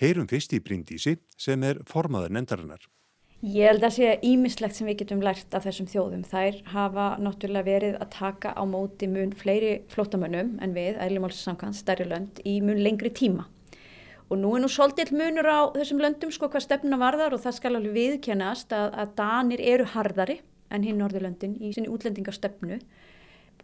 Heyrum 0.00 0.28
fyrst 0.30 0.54
í 0.56 0.62
Bryndísi 0.64 1.18
sem 1.38 1.62
er 1.66 1.82
formaður 1.88 2.34
nendarinnar. 2.36 2.88
Ég 3.40 3.70
held 3.70 3.84
að 3.86 3.94
sé 3.96 4.08
ímislegt 4.28 4.76
sem 4.76 4.88
við 4.90 4.98
getum 5.00 5.22
lært 5.24 5.54
af 5.56 5.64
þessum 5.64 5.86
þjóðum. 5.88 6.26
Þær 6.28 6.58
hafa 6.74 7.06
náttúrulega 7.24 7.68
verið 7.70 7.94
að 7.96 8.10
taka 8.12 8.52
á 8.52 8.62
móti 8.68 9.08
mun 9.08 9.32
fleiri 9.32 9.78
flótamönnum 9.88 10.58
en 10.60 10.74
við, 10.76 10.98
ælimálssamkvæmt, 11.00 11.78
stærri 11.78 12.04
lönd 12.10 12.42
í 12.44 12.58
mun 12.60 12.82
lengri 12.84 13.08
tíma. 13.16 13.46
Og 14.28 14.36
nú 14.42 14.52
er 14.54 14.60
nú 14.62 14.68
svolítið 14.68 15.14
munur 15.16 15.48
á 15.48 15.72
þessum 15.72 16.04
löndum 16.04 16.34
sko 16.36 16.50
hvað 16.52 16.66
stefnuna 16.66 17.00
varðar 17.00 17.32
og 17.32 17.40
það 17.40 17.56
skal 17.56 17.72
alveg 17.78 17.96
viðkennast 17.96 18.76
að, 18.76 18.92
að 18.92 19.16
Danir 19.16 19.64
eru 19.72 19.88
harðari 19.94 20.36
en 20.70 20.84
hinn 20.84 21.00
Norðurlöndin 21.00 21.56
í 21.58 21.72
sinni 21.74 21.90
útlendingarstefnu 21.90 22.76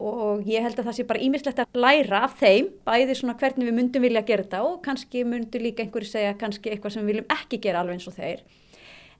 og 0.03 0.45
ég 0.49 0.65
held 0.65 0.79
að 0.79 0.91
það 0.91 0.99
sé 0.99 1.07
bara 1.09 1.25
ímislegt 1.25 1.63
að 1.63 1.81
læra 1.81 2.23
af 2.27 2.37
þeim, 2.41 2.69
bæði 2.87 3.17
svona 3.17 3.37
hvernig 3.41 3.69
við 3.69 3.77
myndum 3.79 4.05
vilja 4.05 4.23
gera 4.29 4.45
þetta 4.45 4.63
og 4.67 4.79
kannski 4.85 5.25
myndu 5.25 5.63
líka 5.63 5.85
einhverju 5.85 6.11
segja 6.11 6.37
kannski 6.41 6.73
eitthvað 6.73 6.97
sem 6.97 7.05
við 7.05 7.15
viljum 7.15 7.35
ekki 7.37 7.61
gera 7.65 7.83
alveg 7.83 7.99
eins 7.99 8.09
og 8.11 8.17
þeir. 8.19 8.45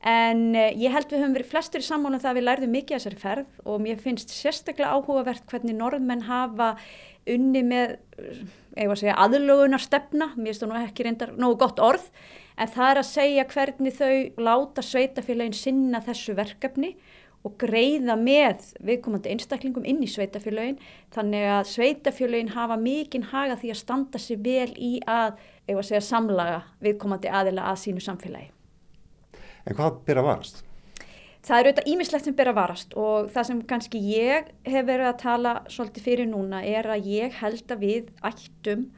En 0.07 0.43
eh, 0.55 0.77
ég 0.77 0.93
held 0.93 1.09
við 1.11 1.23
höfum 1.23 1.35
verið 1.39 1.51
flestur 1.51 1.83
í 1.83 1.87
sammála 1.87 2.19
um 2.19 2.23
það 2.23 2.33
að 2.33 2.39
við 2.39 2.47
lærðum 2.47 2.75
mikið 2.77 2.97
af 2.97 3.03
þessari 3.03 3.23
ferð 3.23 3.61
og 3.65 3.83
mér 3.83 4.01
finnst 4.03 4.35
sérstaklega 4.35 4.93
áhugavert 4.93 5.47
hvernig 5.51 5.79
norðmenn 5.79 6.27
hafa 6.29 6.75
unni 7.27 7.63
með 7.67 7.97
segja, 8.77 9.17
aðlögunar 9.19 9.83
stefna, 9.83 10.31
mér 10.37 10.53
finnst 10.53 10.63
það 10.63 10.73
nú 10.73 10.81
ekki 10.83 11.07
reyndar 11.07 11.33
nógu 11.41 11.59
gott 11.65 11.81
orð, 11.83 12.05
en 12.61 12.71
það 12.71 12.91
er 12.91 13.01
að 13.01 13.09
segja 13.09 13.47
hvernig 13.51 13.97
þau 13.97 14.45
láta 14.47 14.85
sveitafélagin 14.85 15.57
sinna 15.57 16.03
þessu 16.05 16.37
verkefni 16.39 16.93
og 17.47 17.55
greiða 17.61 18.17
með 18.19 18.65
viðkomandi 18.87 19.31
einstaklingum 19.35 19.87
inn 19.87 20.03
í 20.03 20.11
sveitafélagin 20.11 20.79
þannig 21.15 21.47
að 21.53 21.69
sveitafélagin 21.71 22.55
hafa 22.57 22.79
mikinn 22.81 23.29
haga 23.31 23.59
því 23.61 23.73
að 23.75 23.83
standa 23.83 24.21
sér 24.23 24.41
vel 24.43 24.73
í 24.75 24.97
að, 25.07 25.37
að 25.71 25.83
segja, 25.87 26.05
samlaga 26.09 26.63
viðkomandi 26.83 27.31
aðila 27.31 27.69
að 27.71 27.83
sínu 27.85 28.03
samfélagi. 28.03 28.51
En 29.67 29.79
hvað 29.79 30.03
byrja 30.07 30.27
varst? 30.27 30.63
Það 31.47 31.61
eru 31.61 31.71
auðvitað 31.71 31.89
ímislegt 31.93 32.27
sem 32.27 32.35
ber 32.35 32.49
að 32.51 32.57
varast 32.59 32.95
og 32.99 33.27
það 33.31 33.45
sem 33.49 33.59
kannski 33.71 33.99
ég 34.03 34.49
hef 34.67 34.87
verið 34.89 35.11
að 35.13 35.21
tala 35.21 35.53
svolítið 35.71 36.07
fyrir 36.09 36.27
núna 36.27 36.63
er 36.67 36.89
að 36.91 37.07
ég 37.07 37.37
held 37.39 37.71
að 37.71 37.85
við 37.85 38.09
ættum 38.27 38.89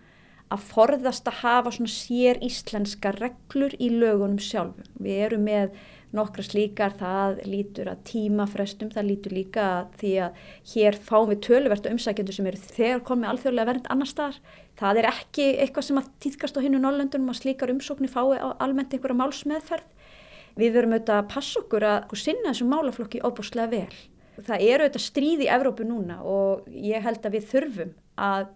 að 0.49 0.64
forðast 0.71 1.28
að 1.28 1.42
hafa 1.42 1.73
svona 1.76 1.92
sér 1.92 2.40
íslenska 2.45 3.12
reglur 3.18 3.75
í 3.76 3.90
lögunum 3.92 4.40
sjálfum. 4.40 4.88
Við 4.97 5.25
erum 5.26 5.45
með 5.45 5.76
nokkra 6.16 6.44
slíkar, 6.46 6.94
það 6.96 7.42
lítur 7.48 7.90
að 7.92 8.04
tímafrestum, 8.08 8.92
það 8.94 9.08
lítur 9.10 9.34
líka 9.36 9.66
að 9.74 9.90
því 10.00 10.12
að 10.24 10.38
hér 10.72 10.98
fáum 11.08 11.28
við 11.28 11.42
tölvertu 11.48 11.92
umsækjendur 11.92 12.38
sem 12.38 12.48
eru 12.48 12.62
þegar 12.62 13.04
komið 13.10 13.30
alþjóðlega 13.32 13.70
vernd 13.72 13.90
annar 13.92 14.10
staðar. 14.10 14.40
Það 14.78 15.00
er 15.02 15.10
ekki 15.10 15.46
eitthvað 15.64 15.88
sem 15.88 16.00
að 16.00 16.10
týðkast 16.24 16.56
á 16.56 16.64
hinnu 16.64 16.80
Norrlöndunum 16.80 17.32
að 17.34 17.40
slíkar 17.42 17.74
umsóknir 17.74 18.12
fái 18.12 18.38
almennt 18.40 18.94
einhverja 18.94 19.20
málsmeðferð 19.20 19.94
við 20.58 20.74
verum 20.74 20.94
auðvitað 20.96 21.20
að 21.20 21.32
passa 21.32 21.60
okkur 21.62 21.86
að 21.86 22.14
sinna 22.18 22.52
þessum 22.52 22.72
málaflokki 22.72 23.22
óbúslega 23.22 23.72
vel. 23.72 23.98
Það 24.38 24.64
eru 24.64 24.86
auðvitað 24.86 25.04
stríð 25.04 25.44
í 25.44 25.50
Evrópu 25.54 25.86
núna 25.86 26.20
og 26.26 26.68
ég 26.70 27.04
held 27.04 27.26
að 27.26 27.36
við 27.36 27.46
þurfum 27.52 27.92
að 28.28 28.48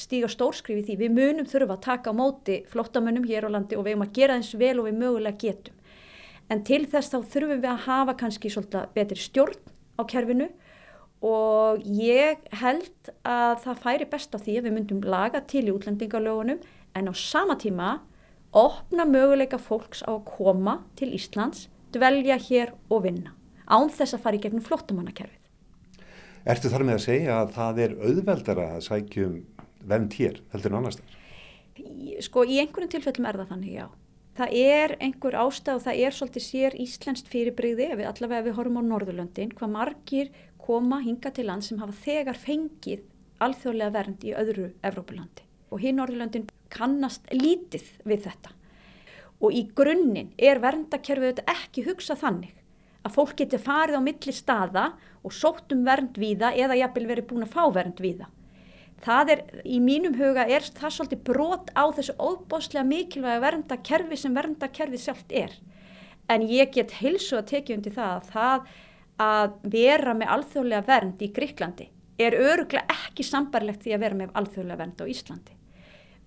stíga 0.00 0.30
stórskrifi 0.30 0.84
því. 0.86 0.96
Við 1.02 1.14
munum 1.16 1.48
þurfa 1.48 1.76
að 1.76 1.84
taka 1.86 2.12
á 2.12 2.14
móti 2.16 2.60
flottamönnum 2.70 3.26
hér 3.28 3.48
á 3.48 3.54
landi 3.56 3.76
og 3.76 3.84
við 3.84 3.94
erum 3.94 4.06
að 4.06 4.14
gera 4.16 4.36
eins 4.38 4.52
vel 4.56 4.76
og 4.80 4.88
við 4.88 5.00
mögulega 5.00 5.40
getum. 5.40 5.76
En 6.50 6.64
til 6.66 6.82
þess 6.90 7.12
þá 7.12 7.18
þurfum 7.30 7.62
við 7.62 7.70
að 7.70 7.84
hafa 7.86 8.16
kannski 8.18 8.50
svolítið 8.50 8.92
betri 8.96 9.22
stjórn 9.22 9.58
á 9.96 10.02
kerfinu 10.10 10.48
og 11.22 11.82
ég 11.84 12.40
held 12.58 13.10
að 13.28 13.58
það 13.66 13.82
færi 13.84 14.06
best 14.10 14.34
á 14.34 14.38
því 14.40 14.56
að 14.58 14.66
við 14.66 14.76
myndum 14.76 15.02
laga 15.04 15.42
til 15.46 15.66
í 15.68 15.74
útlendingalögunum 15.74 16.62
en 16.96 17.10
á 17.10 17.14
sama 17.14 17.54
tíma 17.60 17.98
opna 18.56 19.06
möguleika 19.06 19.60
fólks 19.62 20.02
á 20.02 20.10
að 20.16 20.24
koma 20.26 20.80
til 20.98 21.12
Íslands, 21.14 21.68
dvelja 21.94 22.38
hér 22.40 22.74
og 22.90 23.04
vinna, 23.06 23.34
án 23.70 23.92
þess 23.92 24.16
að 24.16 24.24
fara 24.24 24.40
í 24.40 24.42
gegnum 24.42 24.64
flottamannakerfið. 24.66 25.38
Ertu 26.50 26.72
þar 26.72 26.86
með 26.88 26.98
að 26.98 27.04
segja 27.04 27.38
að 27.44 27.54
það 27.54 27.80
er 27.84 27.96
auðveldara 28.00 28.68
að 28.74 28.84
sækjum 28.88 29.34
vend 29.86 30.16
hér, 30.18 30.40
heldur 30.50 30.72
en 30.72 30.80
annars 30.80 30.98
þar? 30.98 31.18
Sko 32.24 32.44
í 32.44 32.58
einhvern 32.60 32.90
tilfellum 32.90 33.28
er 33.28 33.38
það 33.38 33.52
þannig, 33.54 33.74
já. 33.76 33.86
Það 34.38 34.52
er 34.56 34.94
einhver 35.02 35.36
ástæð 35.42 35.78
og 35.80 35.84
það 35.84 36.00
er 36.04 36.14
svolítið 36.16 36.44
sér 36.44 36.76
íslenskt 36.78 37.30
fyrirbreyði, 37.32 37.88
ef 37.90 37.98
við 37.98 38.10
allavega 38.10 38.46
við 38.46 38.56
horfum 38.58 38.78
á 38.78 38.82
Norðurlöndin, 38.86 39.54
hvað 39.58 39.72
margir 39.74 40.30
koma 40.60 41.00
hinga 41.02 41.32
til 41.34 41.48
land 41.48 41.66
sem 41.66 41.80
hafa 41.82 41.96
þegar 42.04 42.38
fengið 42.38 43.02
alþjóðlega 43.42 43.94
vernd 43.96 44.24
í 44.28 44.34
öðru 44.36 44.70
Evrópulandi. 44.86 45.44
Og 45.74 45.82
hinn 45.82 45.98
Norðurlöndin 45.98 46.48
kannast 46.70 47.26
lítið 47.34 47.86
við 48.06 48.26
þetta. 48.28 48.54
Og 49.40 49.56
í 49.56 49.64
grunninn 49.74 50.32
er 50.38 50.60
verndakerfið 50.62 51.32
þetta 51.32 51.54
ekki 51.56 51.86
hugsað 51.88 52.22
þannig 52.22 52.56
að 53.00 53.14
fólk 53.16 53.38
geti 53.40 53.58
farið 53.60 53.98
á 53.98 54.02
milli 54.04 54.34
staða 54.36 54.84
og 55.24 55.34
sótt 55.34 55.72
um 55.74 55.86
vernd 55.86 56.18
víða 56.20 56.52
eða 56.54 56.78
jafnvel 56.78 57.08
verið 57.08 57.30
búin 57.30 57.46
að 57.46 57.54
fá 57.56 57.64
vernd 57.72 58.02
víða. 58.02 58.28
Það 58.28 58.39
er, 59.06 59.42
í 59.64 59.80
mínum 59.80 60.14
huga, 60.18 60.44
er 60.46 60.60
það 60.62 60.94
svolítið 60.96 61.22
brot 61.24 61.70
á 61.72 61.84
þessu 61.96 62.16
óbáslega 62.18 62.84
mikilvæga 62.84 63.40
verndakerfi 63.46 64.16
sem 64.16 64.34
verndakerfið 64.34 65.04
sjálft 65.04 65.32
er. 65.32 65.54
En 66.28 66.42
ég 66.46 66.72
get 66.72 66.98
heilsu 67.00 67.38
að 67.38 67.48
tekja 67.54 67.76
undir 67.76 67.96
það 67.96 68.12
að 68.16 68.28
það 68.34 68.68
að 69.20 69.56
vera 69.72 70.14
með 70.16 70.34
alþjóðlega 70.36 70.86
vernd 70.86 71.24
í 71.24 71.32
Gríklandi 71.36 71.88
er 72.20 72.36
öruglega 72.36 73.00
ekki 73.06 73.24
sambarlegt 73.24 73.84
því 73.84 73.96
að 73.96 74.04
vera 74.04 74.20
með 74.20 74.36
alþjóðlega 74.40 74.80
vernd 74.80 75.02
á 75.02 75.04
Íslandi 75.12 75.56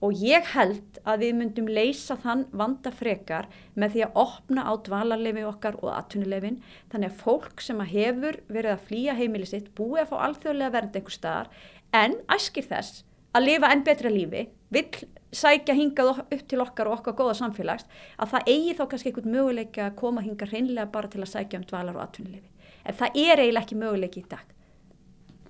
og 0.04 0.20
ég 0.20 0.50
held 0.52 0.98
að 1.08 1.22
við 1.24 1.36
myndum 1.40 1.70
leysa 1.72 2.18
þann 2.20 2.44
vanda 2.52 2.92
frekar 2.92 3.48
með 3.80 3.94
því 3.94 4.02
að 4.06 4.18
opna 4.24 4.66
á 4.68 4.72
dvalarlefi 4.88 5.46
okkar 5.48 5.78
og 5.80 5.94
atvinnulefin 5.94 6.60
þannig 6.92 7.14
að 7.14 7.22
fólk 7.22 7.64
sem 7.64 7.80
að 7.80 7.94
hefur 7.94 8.40
verið 8.50 8.74
að 8.74 8.84
flýja 8.90 9.16
heimili 9.20 9.48
sitt 9.48 9.72
búið 9.78 10.04
að 10.04 10.12
fá 10.12 10.18
alþjóðlega 10.28 10.76
vernd 10.76 11.00
einhver 11.00 11.18
staðar 11.18 11.54
en 11.94 12.16
æskir 12.34 12.66
þess 12.68 13.04
að 13.34 13.48
lifa 13.48 13.72
enn 13.74 13.84
betra 13.86 14.12
lífi, 14.14 14.48
vill 14.74 15.06
sækja 15.34 15.76
hingað 15.78 16.22
upp 16.22 16.44
til 16.50 16.62
okkar 16.62 16.90
og 16.90 17.00
okkar 17.00 17.16
góða 17.18 17.36
samfélags 17.40 17.88
að 18.22 18.34
það 18.34 18.50
eigi 18.54 18.76
þá 18.78 18.84
kannski 18.90 19.10
einhvern 19.10 19.34
möguleika 19.34 19.88
að 19.88 19.96
koma 20.02 20.24
hinga 20.26 20.50
hreinlega 20.50 20.92
bara 20.94 21.10
til 21.10 21.24
að 21.24 21.32
sækja 21.34 21.60
um 21.60 21.68
dvalar 21.70 21.98
og 21.98 22.06
atvinnulefi. 22.06 22.50
En 22.86 22.98
það 23.00 23.20
er 23.24 23.42
eiginlega 23.42 23.64
ekki 23.66 23.80
möguleiki 23.82 24.22
í 24.22 24.30
dag. 24.30 24.46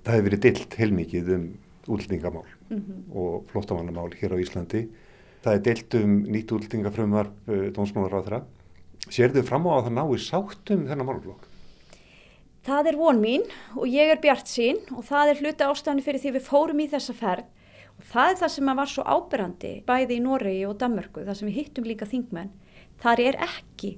Það 0.04 0.16
hefur 0.16 0.28
verið 0.30 0.44
dilt 0.46 0.78
heilmikið 0.80 1.32
um 1.36 1.46
útlendingamál 1.88 2.48
mm 2.70 2.78
-hmm. 2.80 3.16
og 3.16 3.46
flottamannamál 3.52 4.12
hér 4.20 4.36
á 4.36 4.38
Íslandi. 4.40 4.88
Það 5.44 5.54
er 5.54 5.62
deilt 5.62 5.96
um 5.96 6.24
nýtt 6.24 6.52
útlendingafrömmar 6.52 7.28
eh, 7.48 7.72
dómsmálar 7.76 8.16
á 8.16 8.24
þeirra. 8.24 8.44
Sér 9.10 9.34
þau 9.36 9.44
fram 9.44 9.68
á 9.68 9.72
að 9.76 9.86
það 9.86 9.94
nái 9.94 10.20
sáttum 10.20 10.88
þennan 10.88 11.06
málflokk? 11.06 11.53
Það 12.64 12.88
er 12.94 12.96
von 12.96 13.18
mín 13.20 13.42
og 13.76 13.90
ég 13.92 14.08
er 14.08 14.22
bjart 14.24 14.48
sín 14.48 14.78
og 14.96 15.04
það 15.04 15.34
er 15.34 15.40
hluti 15.42 15.66
ástæðan 15.68 16.02
fyrir 16.06 16.22
því 16.24 16.30
við 16.38 16.46
fórum 16.48 16.80
í 16.80 16.86
þessa 16.94 17.16
ferð 17.18 17.50
og 18.00 18.06
það 18.08 18.30
er 18.30 18.38
það 18.40 18.52
sem 18.54 18.72
var 18.80 18.92
svo 18.92 19.04
ábyrrandi 19.04 19.72
bæði 19.90 20.16
í 20.16 20.22
Noregi 20.24 20.62
og 20.70 20.78
Danmörku, 20.80 21.26
það 21.28 21.40
sem 21.40 21.50
við 21.50 21.58
hittum 21.60 21.90
líka 21.90 22.08
þingmenn. 22.08 22.54
Það 23.04 23.24
er 23.26 23.40
ekki 23.44 23.92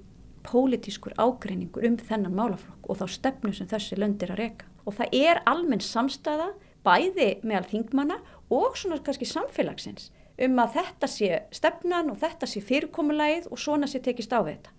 pólitískur 0.50 1.14
ágreiningur 1.22 1.86
um 1.86 2.00
þennan 2.10 2.34
málaflokk 2.34 2.90
og 2.90 3.00
þá 3.04 3.06
stefnu 3.20 3.54
sem 3.54 3.70
þessi 3.70 4.00
löndir 4.02 4.34
að 4.34 4.42
reyka. 4.42 4.70
Og 4.90 4.98
það 4.98 5.16
er 5.22 5.44
almenn 5.46 5.86
samstæða 5.86 6.52
bæði 6.86 7.32
meðal 7.46 7.70
þingmanna 7.70 8.18
og 8.50 8.78
svona 8.82 8.98
kannski 9.06 9.30
samfélagsins 9.30 10.10
um 10.42 10.58
að 10.60 10.80
þetta 10.80 11.08
sé 11.10 11.30
stefnan 11.54 12.10
og 12.12 12.18
þetta 12.20 12.50
sé 12.50 12.66
fyrirkomulægið 12.66 13.52
og 13.52 13.62
svona 13.62 13.88
sé 13.88 14.02
tekist 14.04 14.34
á 14.34 14.42
þetta. 14.42 14.74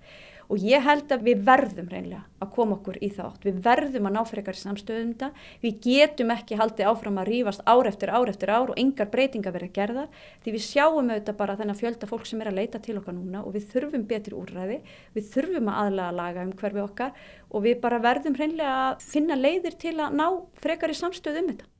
Og 0.52 0.62
ég 0.62 0.82
held 0.84 1.10
að 1.10 1.24
við 1.26 1.42
verðum 1.46 1.88
reynlega 1.90 2.22
að 2.42 2.50
koma 2.54 2.76
okkur 2.76 2.98
í 3.02 3.08
þátt. 3.16 3.46
Við 3.46 3.60
verðum 3.64 4.08
að 4.08 4.14
ná 4.14 4.20
fyrir 4.28 4.42
eitthvað 4.42 4.58
samstöðum 4.60 5.12
þetta. 5.12 5.30
Við 5.62 5.78
getum 5.86 6.32
ekki 6.34 6.58
haldið 6.60 6.90
áfram 6.90 7.20
að 7.22 7.30
rýfast 7.30 7.64
ár 7.66 7.90
eftir 7.90 8.12
ár 8.14 8.30
eftir 8.30 8.52
ár 8.52 8.72
og 8.72 8.80
engar 8.80 9.10
breytinga 9.12 9.52
verið 9.54 9.70
að 9.70 9.78
gerða 9.80 10.06
því 10.44 10.56
við 10.56 10.66
sjáum 10.66 11.10
auðvitað 11.10 11.38
bara 11.40 11.56
þennan 11.60 11.80
fjölda 11.80 12.10
fólk 12.10 12.28
sem 12.28 12.42
er 12.44 12.50
að 12.52 12.58
leita 12.60 12.82
til 12.82 12.98
okkar 13.00 13.16
núna 13.16 13.42
og 13.42 13.56
við 13.56 13.68
þurfum 13.72 14.06
betri 14.10 14.36
úrræði, 14.36 14.80
við 15.16 15.30
þurfum 15.34 15.70
að 15.72 15.80
aðlaga 15.84 16.18
laga 16.20 16.44
um 16.46 16.52
hverfi 16.60 16.82
okkar 16.84 17.24
og 17.50 17.64
við 17.66 17.80
bara 17.82 18.02
verðum 18.04 18.36
reynlega 18.38 18.74
að 18.90 19.06
finna 19.06 19.38
leiðir 19.38 19.78
til 19.80 19.96
að 20.00 20.18
ná 20.20 20.26
frekar 20.62 20.92
í 20.92 20.98
samstöðum 20.98 21.46
um 21.46 21.54
þetta. 21.54 21.72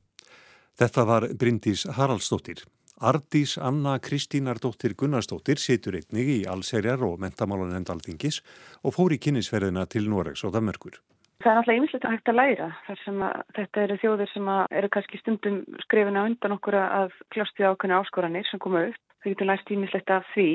Þetta 0.77 1.05
var 1.09 1.29
Bryndís 1.41 1.87
Haraldsdóttir. 1.97 2.67
Ardís 2.97 3.59
Anna 3.61 3.99
Kristínardóttir 4.00 4.95
Gunnarsdóttir 4.97 5.61
situr 5.61 5.99
einnig 5.99 6.31
í 6.33 6.38
allserjar 6.49 7.03
og 7.05 7.19
mentamálan 7.21 7.76
endaldingis 7.76 8.38
og 8.81 8.95
fór 8.97 9.12
í 9.12 9.19
kynnisferðina 9.21 9.85
til 9.85 10.09
Noregs 10.09 10.45
og 10.49 10.55
Damörkur. 10.55 10.97
Það 11.45 11.50
er 11.50 11.59
náttúrulega 11.59 11.81
ymmislegt 11.81 12.07
að 12.07 12.15
hægt 12.15 12.31
að 12.33 12.38
læra 12.38 12.69
þar 12.87 13.00
sem 13.03 13.19
að 13.26 13.35
þetta 13.59 13.83
eru 13.83 13.97
þjóðir 14.00 14.31
sem 14.33 14.49
eru 14.81 14.88
kannski 14.95 15.21
stundum 15.21 15.59
skrifina 15.85 16.23
undan 16.25 16.55
okkur 16.57 16.76
að 16.81 17.19
kljósti 17.35 17.67
ákveðinu 17.67 17.99
áskoranir 17.99 18.49
sem 18.49 18.62
koma 18.65 18.87
upp. 18.88 19.03
Það 19.21 19.35
getur 19.35 19.50
lært 19.50 19.75
ymmislegt 19.76 20.15
af 20.17 20.31
því. 20.33 20.49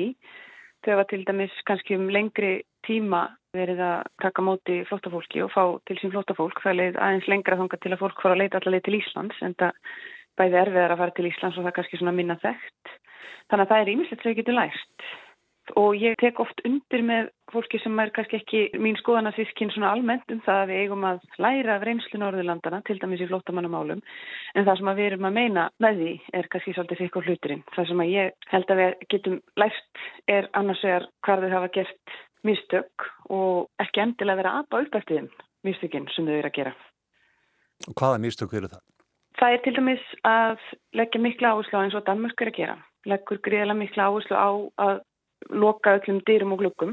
Þau 0.82 0.96
var 0.98 1.06
til 1.12 1.22
dæmis 1.28 1.54
kannski 1.70 1.94
um 1.94 2.08
lengri 2.10 2.52
tíma 2.82 3.22
verið 3.54 3.84
að 3.86 4.08
taka 4.24 4.42
móti 4.42 4.80
flóttafólki 4.88 5.44
og 5.44 5.52
fá 5.54 5.62
til 5.86 6.00
sín 6.00 6.10
flóttafólk. 6.10 6.58
Það 6.64 6.78
leið 6.80 6.98
aðeins 6.98 7.30
lengra 7.30 7.60
þonga 7.60 7.78
til 7.78 7.92
að 7.94 8.02
fólk 8.02 8.24
fara 8.24 8.34
að 8.34 8.42
leita 8.42 8.58
allaveg 8.58 8.82
til 8.88 8.98
Íslands 8.98 9.42
en 9.46 9.54
það 9.62 9.78
bæði 10.42 10.62
erfiðar 10.66 10.96
að 10.96 11.04
fara 11.04 11.16
til 11.16 11.28
Íslands 11.30 11.58
og 11.58 11.68
það 11.68 11.76
kannski 11.78 12.02
svona 12.02 12.16
minna 12.18 12.38
þekkt. 12.42 12.96
Þannig 13.50 13.64
að 13.64 13.72
það 13.72 13.82
er 13.82 13.92
ymmislegt 13.94 14.22
sem 14.22 14.32
þau 14.32 14.40
getur 14.42 14.58
lært 14.58 15.12
og 15.78 15.94
ég 15.96 16.16
tek 16.18 16.40
oft 16.42 16.58
undir 16.66 17.04
með 17.06 17.28
fólki 17.52 17.78
sem 17.82 18.00
er 18.02 18.10
kannski 18.14 18.40
ekki 18.40 18.80
mín 18.82 18.96
skoðanarsískinn 18.98 19.70
svona 19.72 19.92
almennt 19.94 20.34
um 20.34 20.40
það 20.44 20.62
að 20.62 20.72
við 20.72 20.80
eigum 20.82 21.06
að 21.06 21.20
læra 21.44 21.76
af 21.76 21.86
reynslu 21.86 22.20
Norðurlandana, 22.20 22.80
til 22.86 22.98
dæmis 22.98 23.22
í 23.22 23.28
flótamannamálum 23.30 24.02
en 24.02 24.66
það 24.66 24.80
sem 24.80 24.90
við 24.98 25.06
erum 25.06 25.28
að 25.28 25.36
meina 25.38 25.68
með 25.82 26.02
því 26.02 26.12
er 26.40 26.50
kannski 26.52 26.74
svolítið 26.74 27.02
sikkur 27.04 27.28
hluturinn 27.28 27.64
það 27.76 27.90
sem 27.90 28.04
að 28.04 28.12
ég 28.12 28.50
held 28.52 28.74
að 28.74 28.82
við 28.82 29.06
getum 29.14 29.40
lært 29.62 30.04
er 30.36 30.50
annars 30.58 30.84
vegar 30.86 31.08
hvað 31.22 31.46
þau 31.46 31.54
hafa 31.56 31.72
gert 31.78 32.16
mistök 32.42 33.10
og 33.30 33.84
ekki 33.84 34.02
endilega 34.02 34.42
vera 34.42 34.56
aðbá 34.60 34.80
upp 34.82 34.98
eftir 34.98 35.20
þeim 35.20 35.30
mistökinn 35.62 36.10
sem 36.16 36.26
þau 36.26 36.40
eru 36.40 36.50
að 36.50 36.58
gera 36.58 36.74
Og 37.88 37.96
hvaða 37.98 38.18
mistök 38.22 38.52
eru 38.54 38.68
það? 38.70 38.82
Það 39.42 39.52
er 39.52 39.62
til 39.64 39.72
dæmis 39.74 40.02
að 40.22 40.60
leggja 40.94 41.18
mikla 41.18 41.50
áherslu 41.50 41.74
á 41.74 41.82
eins 41.82 41.94
og 41.98 42.04
Danmörk 42.06 42.42
er 42.44 42.50
að 42.52 42.58
gera 42.60 42.74
leggur 43.10 43.40
greiðilega 43.42 43.74
mikla 43.74 44.04
áherslu 44.06 44.36
á 44.38 44.50
að 44.84 45.00
loka 45.50 45.96
öllum 45.98 46.20
dyrum 46.28 46.52
og 46.54 46.60
glukkum 46.60 46.92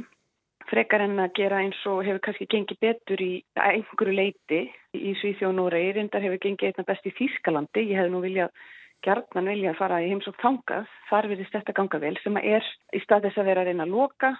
frekar 0.72 1.04
en 1.06 1.20
að 1.22 1.36
gera 1.38 1.60
eins 1.62 1.78
og 1.86 2.02
hefur 2.08 2.24
kannski 2.26 2.48
gengið 2.50 2.80
betur 2.82 3.22
í 3.22 3.30
einhverju 3.54 4.16
leiti 4.18 4.62
í 4.98 5.14
Svíþjóð 5.20 5.52
og 5.52 5.56
Noregi, 5.60 5.92
reyndar 5.94 6.26
hefur 6.26 6.42
gengið 6.42 6.72
einna 6.72 6.86
best 6.88 7.06
í 7.06 7.14
Þýskalandi, 7.20 7.84
ég 7.92 8.02
hef 8.02 8.10
nú 8.10 8.22
viljað 8.24 8.66
gerðnan 9.06 9.52
vilja 9.54 9.74
að 9.76 9.80
fara 9.84 10.00
í 10.02 10.10
heimsók 10.10 10.42
þangað. 10.42 10.88
Þar 11.12 11.28
verðist 11.32 11.54
þetta 11.54 11.76
ganga 11.78 12.00
vel 12.02 12.16
sem 12.24 12.40
er 12.42 12.72
í 12.98 13.04
stað 13.04 13.28
þess 13.28 13.42
að 13.44 13.52
vera 13.52 13.62
að 13.62 13.70
reyna 13.70 13.86
að 13.86 13.94
loka 13.94 14.32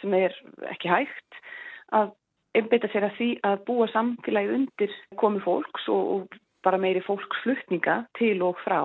sem 0.00 0.18
er 0.18 0.34
ekki 0.72 0.90
hægt 0.90 1.38
að 1.94 2.10
einbeita 2.58 2.90
sér 2.90 3.06
að 3.06 3.16
því 3.20 3.30
að 3.46 3.62
búa 3.70 3.86
samfélagi 3.92 4.52
undir 4.58 4.98
komi 5.20 5.40
fólks 5.44 5.86
og, 5.92 6.10
og 6.16 6.42
bara 6.66 6.80
meiri 6.82 7.02
fólksflutninga 7.06 7.96
til 8.18 8.42
og 8.42 8.58
frá 8.64 8.80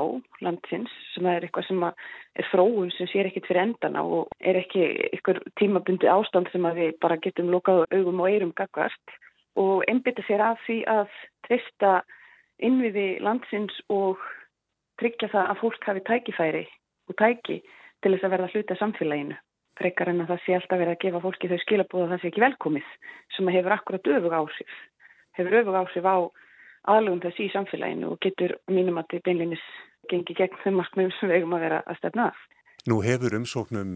landsins 0.45 0.91
sem 1.15 1.25
er 1.25 1.47
eitthvað 1.47 1.67
sem 1.67 1.83
er 1.87 2.49
fróun 2.51 2.91
sem 2.93 3.09
sér 3.09 3.29
ekkit 3.29 3.49
fyrir 3.49 3.63
endana 3.65 4.03
og 4.05 4.29
er 4.39 4.59
ekki 4.61 4.85
eitthvað 5.09 5.41
tímabundi 5.59 6.09
ástand 6.11 6.51
sem 6.53 6.67
við 6.77 6.93
bara 7.01 7.19
getum 7.23 7.49
lokað 7.53 7.87
augum 7.89 8.21
og 8.21 8.29
eirum 8.29 8.53
gagvart 8.57 9.17
og 9.59 9.83
einbytta 9.91 10.23
sér 10.27 10.43
af 10.51 10.61
því 10.67 10.81
að 10.87 11.15
trista 11.47 11.93
innviði 12.61 13.07
landsins 13.25 13.73
og 13.89 14.21
tryggja 15.01 15.31
það 15.33 15.49
að 15.49 15.61
fólk 15.63 15.87
hafi 15.89 16.03
tækifæri 16.09 16.65
og 17.09 17.17
tæki 17.17 17.57
til 18.01 18.13
þess 18.13 18.27
að 18.27 18.33
verða 18.35 18.51
hluta 18.53 18.77
samfélaginu. 18.77 19.37
Frekar 19.79 20.11
en 20.11 20.21
að 20.21 20.33
það 20.33 20.41
sé 20.45 20.55
alltaf 20.55 20.79
verið 20.81 20.93
að 20.93 21.01
gefa 21.01 21.21
fólki 21.23 21.49
þau 21.49 21.59
skilabóða 21.63 22.05
að 22.05 22.11
það 22.13 22.21
sé 22.21 22.29
ekki 22.29 22.43
velkomið 22.43 22.89
sem 23.35 23.51
hefur 23.55 23.75
akkurat 23.75 24.09
öfug 24.15 24.35
áhrif. 24.37 24.73
Hefur 25.37 25.57
öfug 25.61 25.77
áhrif 25.79 26.05
á 26.05 26.17
aðlugum 26.89 27.21
þessi 27.25 27.47
í 27.47 27.53
samfélaginu 27.53 28.13
og 28.13 28.21
getur 28.25 28.55
mínum 28.71 28.97
að 29.01 29.11
þetta 29.11 29.27
beinleinis 29.29 29.65
gengi 30.09 30.35
gegn 30.37 30.57
þeim 30.63 30.79
markmiðum 30.79 31.13
sem 31.17 31.29
við 31.29 31.41
eigum 31.41 31.55
að 31.57 31.65
vera 31.67 31.83
að 31.85 31.99
stefna 32.01 32.29
af. 32.31 32.39
Nú 32.89 32.97
hefur 33.05 33.35
umsóknum 33.37 33.89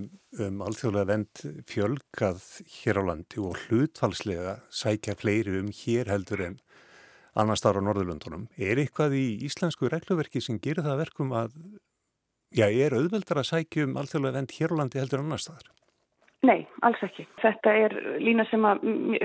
um 0.45 0.59
alþjóðlega 0.61 1.09
vend 1.09 1.41
fjölgað 1.71 2.43
hér 2.75 2.99
á 3.01 3.03
landi 3.07 3.41
og 3.41 3.57
hlutfalslega 3.63 4.59
sækja 4.69 5.15
fleiri 5.17 5.57
um 5.57 5.71
hér 5.73 6.11
heldur 6.13 6.43
en 6.45 6.59
annar 7.33 7.57
starf 7.57 7.81
á 7.81 7.85
Norðurlöndunum. 7.87 8.45
Er 8.61 8.77
eitthvað 8.77 9.17
í 9.17 9.25
íslensku 9.47 9.89
regluverki 9.89 10.43
sem 10.43 10.61
gerir 10.61 10.85
það 10.85 11.01
verkum 11.01 11.33
að, 11.33 11.57
já, 12.53 12.69
er 12.69 12.93
auðveldar 12.93 13.41
að 13.41 13.49
sækja 13.49 13.87
um 13.89 13.97
alþjóðlega 13.99 14.37
vend 14.37 14.55
hér 14.59 14.75
á 14.77 14.79
landi 14.83 15.01
heldur 15.01 15.23
en 15.23 15.27
annar 15.31 15.43
staðar? 15.43 15.74
Nei, 16.43 16.65
alls 16.85 17.01
ekki. 17.05 17.25
Þetta 17.41 17.73
er 17.85 17.93
lína 18.21 18.45
sem 18.51 18.65
að 18.67 18.83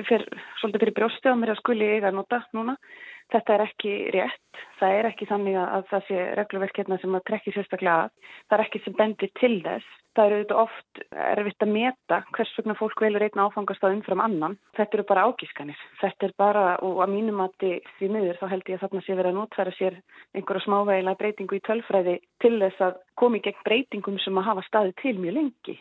fyrir 0.09 0.27
svolítið 0.61 0.85
fyrir 0.85 0.97
brjósti 0.97 1.33
á 1.33 1.37
mér 1.37 1.55
að 1.55 1.63
skuli 1.63 1.89
eiga 1.97 2.13
nota 2.15 2.45
núna. 2.57 2.77
Þetta 3.31 3.55
er 3.55 3.63
ekki 3.63 3.91
rétt. 4.15 4.61
Það 4.81 4.93
er 4.99 5.07
ekki 5.11 5.27
þannig 5.29 5.57
að 5.61 5.85
það 5.91 6.07
sé 6.09 6.23
regluverkirna 6.39 6.97
sem 6.99 7.13
að 7.15 7.27
trekki 7.29 7.53
sérstaklega 7.55 8.07
að. 8.07 8.31
Það 8.49 8.57
er 8.57 8.63
ekki 8.65 8.81
sem 8.85 8.97
bendir 8.99 9.31
til 9.39 9.53
þess. 9.63 9.91
Það 10.19 10.25
eru 10.27 10.39
auðvitað 10.39 10.63
oft 10.65 11.03
erfitt 11.25 11.67
að 11.67 11.73
meta 11.77 12.19
hvers 12.35 12.55
vegna 12.59 12.77
fólk 12.81 13.03
velur 13.05 13.25
einn 13.27 13.45
áfangastað 13.45 13.95
umfram 13.99 14.23
annan. 14.25 14.57
Þetta 14.79 14.99
eru 14.99 15.05
bara 15.13 15.27
ágískanir. 15.29 15.85
Þetta 16.01 16.27
er 16.27 16.35
bara, 16.43 16.65
og 16.83 16.99
að 17.05 17.15
mínum 17.15 17.45
að 17.45 17.55
því 18.01 18.09
miður 18.17 18.41
þá 18.41 18.47
held 18.55 18.73
ég 18.73 18.81
að 18.81 18.87
þarna 18.87 19.05
sé 19.07 19.19
verið 19.21 19.31
að 19.31 19.39
notfæra 19.39 19.77
sér 19.77 20.01
einhverja 20.35 20.65
smávegila 20.67 21.15
breytingu 21.21 21.61
í 21.61 21.63
tölfræði 21.69 22.17
til 22.43 22.57
þess 22.65 22.83
að 22.89 22.99
komi 23.23 23.45
gegn 23.45 23.63
breytingum 23.69 24.19
sem 24.25 24.43
að 24.43 24.51
hafa 24.51 24.67
staði 24.67 24.97
til 25.05 25.15
mjög 25.21 25.39
lengi 25.39 25.79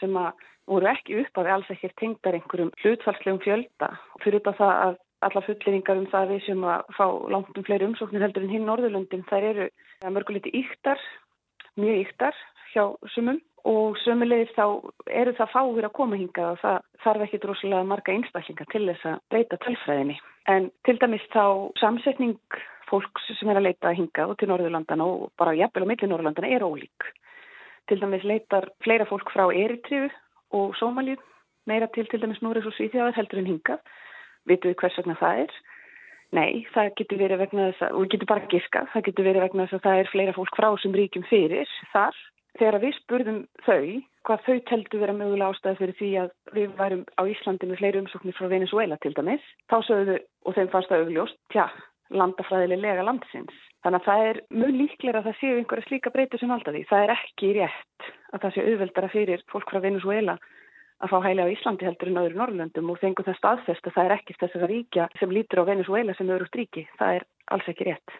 sem 0.00 0.16
að 0.20 0.46
voru 0.68 0.90
ekki 0.90 1.20
upp 1.22 1.40
að 1.40 1.48
við 1.48 1.54
alls 1.56 1.70
ekkert 1.74 1.96
tengdar 2.00 2.38
einhverjum 2.38 2.72
hlutfalslegum 2.82 3.42
fjölda 3.44 3.92
fyrir 4.22 4.40
þetta 4.40 4.56
það 4.60 4.74
að 4.86 4.98
alla 5.26 5.42
fulleringar 5.42 5.98
um 5.98 6.06
það 6.12 6.24
að 6.24 6.32
við 6.34 6.44
sem 6.46 6.64
að 6.72 6.90
fá 6.94 7.06
langt 7.34 7.58
um 7.58 7.66
fleiri 7.66 7.88
umsóknir 7.88 8.22
heldur 8.22 8.46
en 8.46 8.52
hinn 8.54 8.68
Norðurlöndin 8.68 9.26
þær 9.30 9.46
eru 9.50 9.68
mörguliti 10.14 10.52
yktar, 10.60 11.00
mjög 11.80 12.04
yktar 12.04 12.38
hjá 12.72 12.84
sumum 13.14 13.40
og 13.68 13.98
sömulegir 14.04 14.50
þá 14.54 14.64
eru 15.10 15.34
það 15.36 15.52
fáir 15.52 15.88
að 15.88 15.96
koma 15.96 16.18
hingað 16.20 16.52
og 16.54 16.60
það 16.62 16.78
þarf 17.04 17.24
ekki 17.26 17.40
droslega 17.42 17.84
marga 17.90 18.14
einstaklingar 18.14 18.70
til 18.72 18.84
þess 18.86 19.08
að 19.10 19.22
breyta 19.32 19.58
tölfræðinni. 19.64 20.18
En 20.48 20.70
til 20.86 20.96
dæmis 21.02 21.24
þá 21.34 21.44
samsetning 21.80 22.38
fólks 22.88 23.26
sem 23.36 23.50
er 23.50 23.60
að 23.60 23.68
leita 23.68 23.92
hingað 23.96 24.32
og 24.32 24.38
til 24.40 24.48
Norðurlandana 24.52 25.04
og 25.04 25.32
bara 25.40 25.56
jafnvel 25.58 25.84
á 25.84 25.90
milli 25.90 26.08
Norðurlandana 26.08 26.52
er 26.54 26.64
ólík. 26.64 27.10
Til 27.88 28.00
dæmis 28.02 28.26
leitar 28.28 28.68
fleira 28.84 29.06
fólk 29.08 29.30
frá 29.32 29.46
Eritriðu 29.48 30.10
og 30.56 30.76
Sómalíu 30.80 31.16
meira 31.68 31.88
til 31.92 32.08
til 32.08 32.20
dæmis 32.20 32.40
Núriðs 32.44 32.68
og 32.68 32.76
Svíþjáðar 32.76 33.16
heldur 33.16 33.42
en 33.42 33.50
hingað 33.52 33.80
Vitu 34.48 34.70
við 34.70 34.78
hvers 34.80 34.98
vegna 35.00 35.16
það 35.20 35.44
er? 35.44 35.54
Nei, 36.36 36.50
það 36.74 36.90
getur 37.00 37.20
verið 37.22 37.40
vegna 37.42 37.68
þess 37.70 37.84
að, 37.86 37.94
og 37.94 38.04
við 38.04 38.10
getum 38.14 38.30
bara 38.32 38.50
giska, 38.52 38.82
það 38.92 39.04
getur 39.06 39.28
verið 39.28 39.44
vegna 39.46 39.64
þess 39.64 39.78
að 39.78 39.86
það 39.86 40.00
er 40.00 40.10
fleira 40.12 40.34
fólk 40.36 40.58
frá 40.58 40.68
sem 40.82 40.96
ríkjum 40.96 41.24
fyrir 41.28 41.72
þar. 41.92 42.18
Þegar 42.58 42.78
við 42.82 42.94
spurðum 42.96 43.38
þau, 43.64 43.82
hvað 44.26 44.44
þau 44.44 44.56
teldu 44.68 45.00
vera 45.00 45.14
mögulega 45.16 45.52
ástæði 45.52 45.80
fyrir 45.80 45.96
því 46.00 46.10
að 46.24 46.30
við 46.56 46.74
værum 46.80 47.04
á 47.16 47.22
Íslandi 47.32 47.68
með 47.70 47.80
fleiri 47.80 48.02
umsóknir 48.02 48.36
frá 48.36 48.48
Venezuela 48.50 48.98
til 49.04 49.14
dæmis, 49.16 49.44
þá 49.70 49.76
sögðu 49.88 50.18
og 50.44 50.56
þeim 50.56 50.70
fannst 50.72 50.92
það 50.92 51.04
augljóst, 51.06 51.40
tja, 51.54 51.68
landafræðilega 52.12 53.06
landsins. 53.06 53.60
Þannig 53.86 54.00
að 54.00 54.06
það 54.08 54.28
er 54.28 54.38
mjög 54.50 54.72
líklega 54.74 55.18
að 55.20 55.26
það 55.28 55.36
séu 55.38 55.58
einhverja 55.58 55.86
slíka 55.86 56.12
breytur 56.14 56.40
sem 56.40 56.50
valda 56.50 56.74
því. 56.74 56.84
Það 56.90 57.04
er 57.04 57.12
ekki 57.14 57.50
rétt 57.56 58.08
að 58.34 58.40
það 58.44 58.54
séu 58.54 58.64
auðveldara 58.72 59.10
fyrir 59.12 59.44
fólk 59.52 59.70
frá 59.70 59.80
Venezuela 59.84 60.38
að 60.98 61.12
fá 61.12 61.18
hæli 61.22 61.44
á 61.46 61.52
Íslandi 61.52 61.86
heldur 61.86 62.10
en 62.10 62.20
öðru 62.24 62.40
Norrlöndum 62.40 62.90
og 62.90 62.98
fengur 62.98 63.26
það 63.28 63.38
staðfest 63.38 63.86
að 63.86 63.94
það 63.94 64.08
er 64.08 64.14
ekkert 64.16 64.42
þess 64.42 64.58
að 64.58 64.66
ríkja 64.72 65.06
sem 65.20 65.34
lítur 65.34 65.62
á 65.62 65.70
Venezuela 65.70 66.16
sem 66.18 66.32
öðru 66.34 66.48
stríki. 66.50 66.88
Það 66.98 67.20
er 67.20 67.28
alls 67.54 67.70
ekki 67.70 67.86
rétt. 67.86 68.16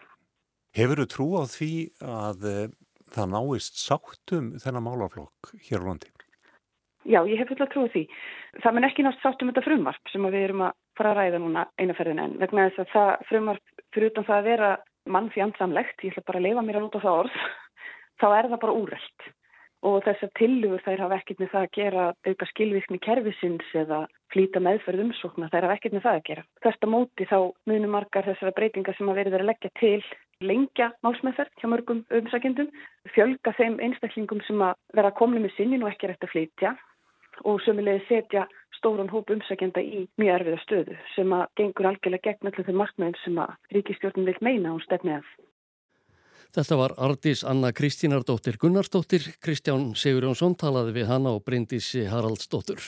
Hefur 0.79 1.01
þú 1.01 1.07
trú 1.11 1.27
á 1.35 1.43
því 1.49 1.73
að 2.07 2.47
uh, 2.47 2.63
það 3.11 3.31
náist 3.35 3.83
sáttum 3.83 4.53
þennan 4.63 4.85
málaflokk 4.85 5.51
hér 5.67 5.83
á 5.83 5.87
landi? 5.89 6.11
Já, 7.09 7.23
ég 7.25 7.39
hef 7.39 7.49
fulla 7.51 7.67
trú 7.71 7.83
á 7.87 7.91
því. 7.91 8.05
Það 8.63 8.75
menn 8.75 8.87
ekki 8.87 9.03
nátt 9.05 9.19
sáttum 9.23 9.51
þetta 9.51 9.65
frumvarp 9.65 10.11
sem 10.11 10.27
við 10.29 10.43
erum 10.45 10.65
að 10.67 10.77
fara 10.99 11.13
að 11.13 11.19
ræða 11.19 11.41
núna 11.43 11.65
einaferðin 11.79 12.23
en 12.23 12.37
vegna 12.39 12.69
þess 12.69 12.83
að 12.83 12.93
það 12.93 13.11
frumvarp 13.29 13.83
fyrir 13.95 14.11
utan 14.11 14.27
það 14.27 14.39
að 14.39 14.49
vera 14.49 14.71
mann 15.11 15.31
fjandsamlegt, 15.33 15.99
ég 16.05 16.13
ætla 16.13 16.27
bara 16.29 16.41
að 16.41 16.47
leifa 16.47 16.63
mér 16.65 16.79
að 16.79 16.87
nota 16.87 17.03
það 17.03 17.19
orð, 17.25 17.43
þá 18.21 18.27
er 18.29 18.49
það 18.53 18.63
bara 18.63 18.79
úrreld 18.83 19.29
og 19.79 20.01
þessar 20.03 20.31
tillugur 20.35 20.81
þær 20.83 21.03
hafa 21.05 21.17
ekkert 21.21 21.39
með 21.39 21.51
það 21.53 21.65
að 21.65 21.75
gera 21.77 22.05
auka 22.27 22.47
skilvirkni 22.49 22.97
kervisins 23.03 23.75
eða 23.79 23.99
flýta 24.33 24.59
meðferð 24.63 25.05
umsókna, 25.05 25.47
þær 25.53 25.67
hafa 25.67 25.77
ekkert 25.77 25.95
með 25.95 26.03
það 26.07 26.17
að 26.17 26.25
gera. 26.29 26.43
Þesta 26.65 26.89
móti 26.91 27.27
þá 27.29 27.37
munum 27.69 27.95
margar 27.95 28.27
þessara 28.27 28.55
breytingar 28.57 28.97
sem 28.97 29.11
að 29.11 29.21
verið 29.21 29.37
að 29.39 29.47
leggja 29.47 29.71
til 29.79 30.01
lengja 30.43 30.91
málsmeðferð 31.03 31.55
hjá 31.59 31.67
mörgum 31.71 32.03
umsækjendum, 32.19 32.69
fjölga 33.15 33.55
þeim 33.55 33.79
einstaklingum 33.83 34.43
sem 34.47 34.61
að 34.63 34.77
vera 34.99 35.15
komli 35.15 35.41
með 35.43 35.55
sinnin 35.55 35.83
og 35.83 35.93
ekki 35.93 36.11
rætt 36.11 36.27
að 36.27 36.33
flytja 36.35 36.75
og 37.47 37.59
sömulegði 37.63 38.05
setja 38.07 38.45
stóran 38.79 39.11
hóp 39.11 39.29
umsækjenda 39.35 39.83
í 39.83 40.05
mjög 40.19 40.39
erfiða 40.39 40.61
stöðu 40.63 40.97
sem 41.15 41.35
að 41.35 41.45
gengur 41.59 41.89
algjörlega 41.91 42.31
gegn 42.31 42.49
allir 42.49 42.67
þeim 42.69 42.81
markmiðum 42.81 43.19
sem 43.23 43.43
að 43.43 43.75
ríkistjórnum 43.75 44.29
vil 44.31 44.39
meina 44.45 44.73
og 44.73 44.81
stefni 44.85 45.17
að. 45.19 45.27
Þetta 46.49 46.79
var 46.79 46.95
Ardís 46.97 47.43
Anna 47.45 47.69
Kristínardóttir 47.75 48.57
Gunnarsdóttir, 48.57 49.27
Kristján 49.43 49.91
Sigur 49.93 50.25
Jónsson 50.25 50.57
talaði 50.57 50.95
við 50.95 51.11
hana 51.11 51.35
og 51.37 51.43
Bryndísi 51.45 52.07
Haraldsdóttur. 52.09 52.81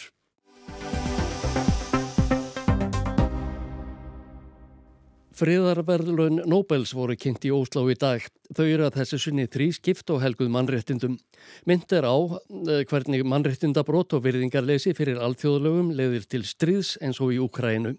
Friðarverðlun 5.41 6.43
Nobels 6.45 6.91
voru 6.93 7.15
kynnt 7.17 7.47
í 7.47 7.51
Óslá 7.55 7.81
í 7.89 7.95
dag. 7.97 8.21
Þau 8.53 8.65
eru 8.67 8.83
að 8.85 8.99
þessu 8.99 9.17
sunni 9.23 9.47
þrý 9.49 9.71
skipt 9.73 10.11
og 10.13 10.19
helguð 10.21 10.51
mannréttindum. 10.53 11.15
Mynd 11.65 11.95
er 11.97 12.05
á 12.05 12.13
eh, 12.13 12.83
hvernig 12.85 13.23
mannréttindabrót 13.25 14.13
og 14.13 14.21
virðingarleysi 14.27 14.93
fyrir 14.93 15.17
alþjóðlögum 15.25 15.89
leiðir 15.97 16.27
til 16.29 16.43
stríðs 16.45 16.91
eins 17.01 17.17
og 17.25 17.33
í 17.33 17.39
Úkrænu. 17.41 17.95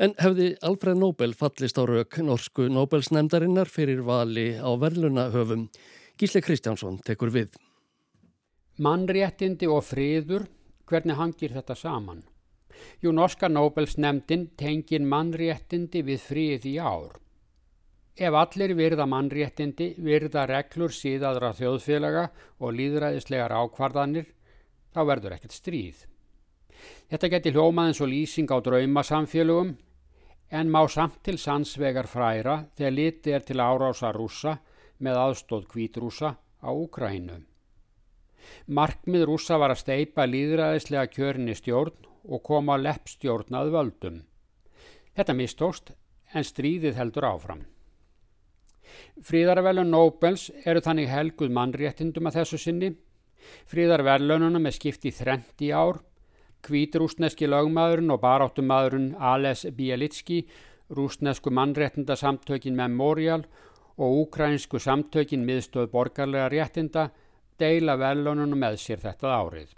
En 0.00 0.16
hefði 0.16 0.54
Alfred 0.64 0.96
Nobel 0.96 1.36
fallist 1.36 1.76
á 1.76 1.84
rauk 1.84 2.16
norsku 2.24 2.70
Nobelsnemdarinnar 2.72 3.68
fyrir 3.68 4.00
vali 4.08 4.54
á 4.56 4.72
verðlunahöfum. 4.80 5.68
Gísle 6.16 6.40
Kristjánsson 6.40 7.02
tekur 7.04 7.34
við. 7.36 7.52
Mannréttindi 8.80 9.68
og 9.68 9.84
friður, 9.84 10.48
hvernig 10.88 11.20
hangir 11.20 11.52
þetta 11.52 11.76
saman? 11.76 12.24
Jú 13.02 13.12
norska 13.12 13.48
Nobelsnemdin 13.48 14.50
tengin 14.58 15.08
mannréttindi 15.08 16.02
við 16.02 16.20
frið 16.24 16.68
í 16.72 16.76
ár. 16.78 17.16
Ef 18.18 18.34
allir 18.34 18.74
virða 18.74 19.06
mannréttindi, 19.06 19.92
virða 20.02 20.46
reglur 20.50 20.90
síðadra 20.90 21.52
þjóðfélaga 21.54 22.24
og 22.58 22.74
líðræðislegar 22.74 23.54
ákvarðanir, 23.54 24.26
þá 24.90 25.00
verður 25.06 25.36
ekkert 25.36 25.54
stríð. 25.54 26.00
Þetta 27.10 27.30
geti 27.34 27.52
hljómaðins 27.54 28.00
og 28.02 28.10
lýsing 28.10 28.50
á 28.50 28.58
draumasamfélögum, 28.58 29.76
en 30.50 30.72
má 30.72 30.80
samt 30.88 31.20
til 31.22 31.36
sannsvegar 31.38 32.08
fræra 32.10 32.64
þegar 32.76 32.96
liti 32.96 33.34
er 33.36 33.44
til 33.46 33.60
árása 33.60 34.10
rúsa 34.16 34.56
með 34.98 35.20
aðstóð 35.22 35.68
kvítrúsa 35.70 36.34
á 36.34 36.70
Úkrænu. 36.72 37.44
Markmið 38.66 39.26
rúsa 39.28 39.58
var 39.60 39.74
að 39.74 39.82
steipa 39.84 40.26
líðræðislega 40.26 41.10
kjörinni 41.12 41.54
stjórn 41.58 42.07
og 42.24 42.42
koma 42.42 42.76
leppstjórnað 42.80 43.72
völdum. 43.74 44.22
Þetta 45.16 45.34
mistóst 45.34 45.92
en 46.34 46.46
stríðið 46.46 46.98
heldur 46.98 47.26
áfram. 47.28 47.64
Fríðarvelun 49.24 49.90
Nobels 49.92 50.48
eru 50.64 50.80
þannig 50.84 51.10
helguð 51.12 51.52
mannréttindum 51.54 52.28
að 52.30 52.40
þessu 52.40 52.60
sinni. 52.62 52.92
Fríðarvelununum 53.70 54.68
er 54.68 54.76
skipt 54.76 55.06
í 55.08 55.12
þrent 55.14 55.64
í 55.64 55.72
ár. 55.72 56.00
Kvítrúsneski 56.64 57.46
lögmaðurinn 57.46 58.10
og 58.10 58.22
baráttumadurinn 58.22 59.12
Ales 59.14 59.64
Bielitski, 59.76 60.42
rúsnesku 60.90 61.52
mannréttindasamtökin 61.54 62.76
Memorial 62.76 63.44
og 63.98 64.22
úkrænsku 64.24 64.80
samtökin 64.82 65.46
miðstöð 65.46 65.90
borgarlega 65.92 66.48
réttinda 66.50 67.08
deila 67.58 67.98
velununum 67.98 68.58
með 68.58 68.78
sér 68.82 69.02
þetta 69.02 69.34
árið. 69.34 69.74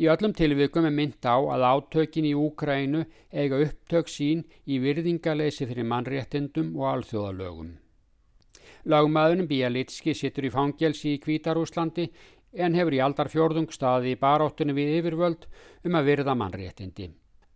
Í 0.00 0.08
öllum 0.12 0.34
tilvikum 0.36 0.88
er 0.88 0.94
mynd 0.96 1.20
á 1.26 1.36
að 1.36 1.66
átökin 1.72 2.28
í 2.28 2.34
Úkrænu 2.38 3.04
eiga 3.30 3.60
upptök 3.66 4.10
sín 4.10 4.44
í 4.66 4.80
virðingaleysi 4.82 5.68
fyrir 5.68 5.86
mannréttindum 5.86 6.74
og 6.80 6.90
alþjóðalögum. 6.94 7.70
Lagmaðunum 8.90 9.48
Bialitski 9.48 10.14
sittur 10.16 10.48
í 10.48 10.52
fangelsi 10.54 11.14
í 11.14 11.22
Kvítarúslandi 11.22 12.08
en 12.56 12.74
hefur 12.74 12.96
í 12.96 13.02
aldarfjörðung 13.04 13.70
staði 13.74 14.14
í 14.14 14.20
baróttunum 14.20 14.78
við 14.78 14.94
yfirvöld 14.98 15.46
um 15.84 15.98
að 15.98 16.08
virða 16.10 16.34
mannréttindi. 16.34 17.10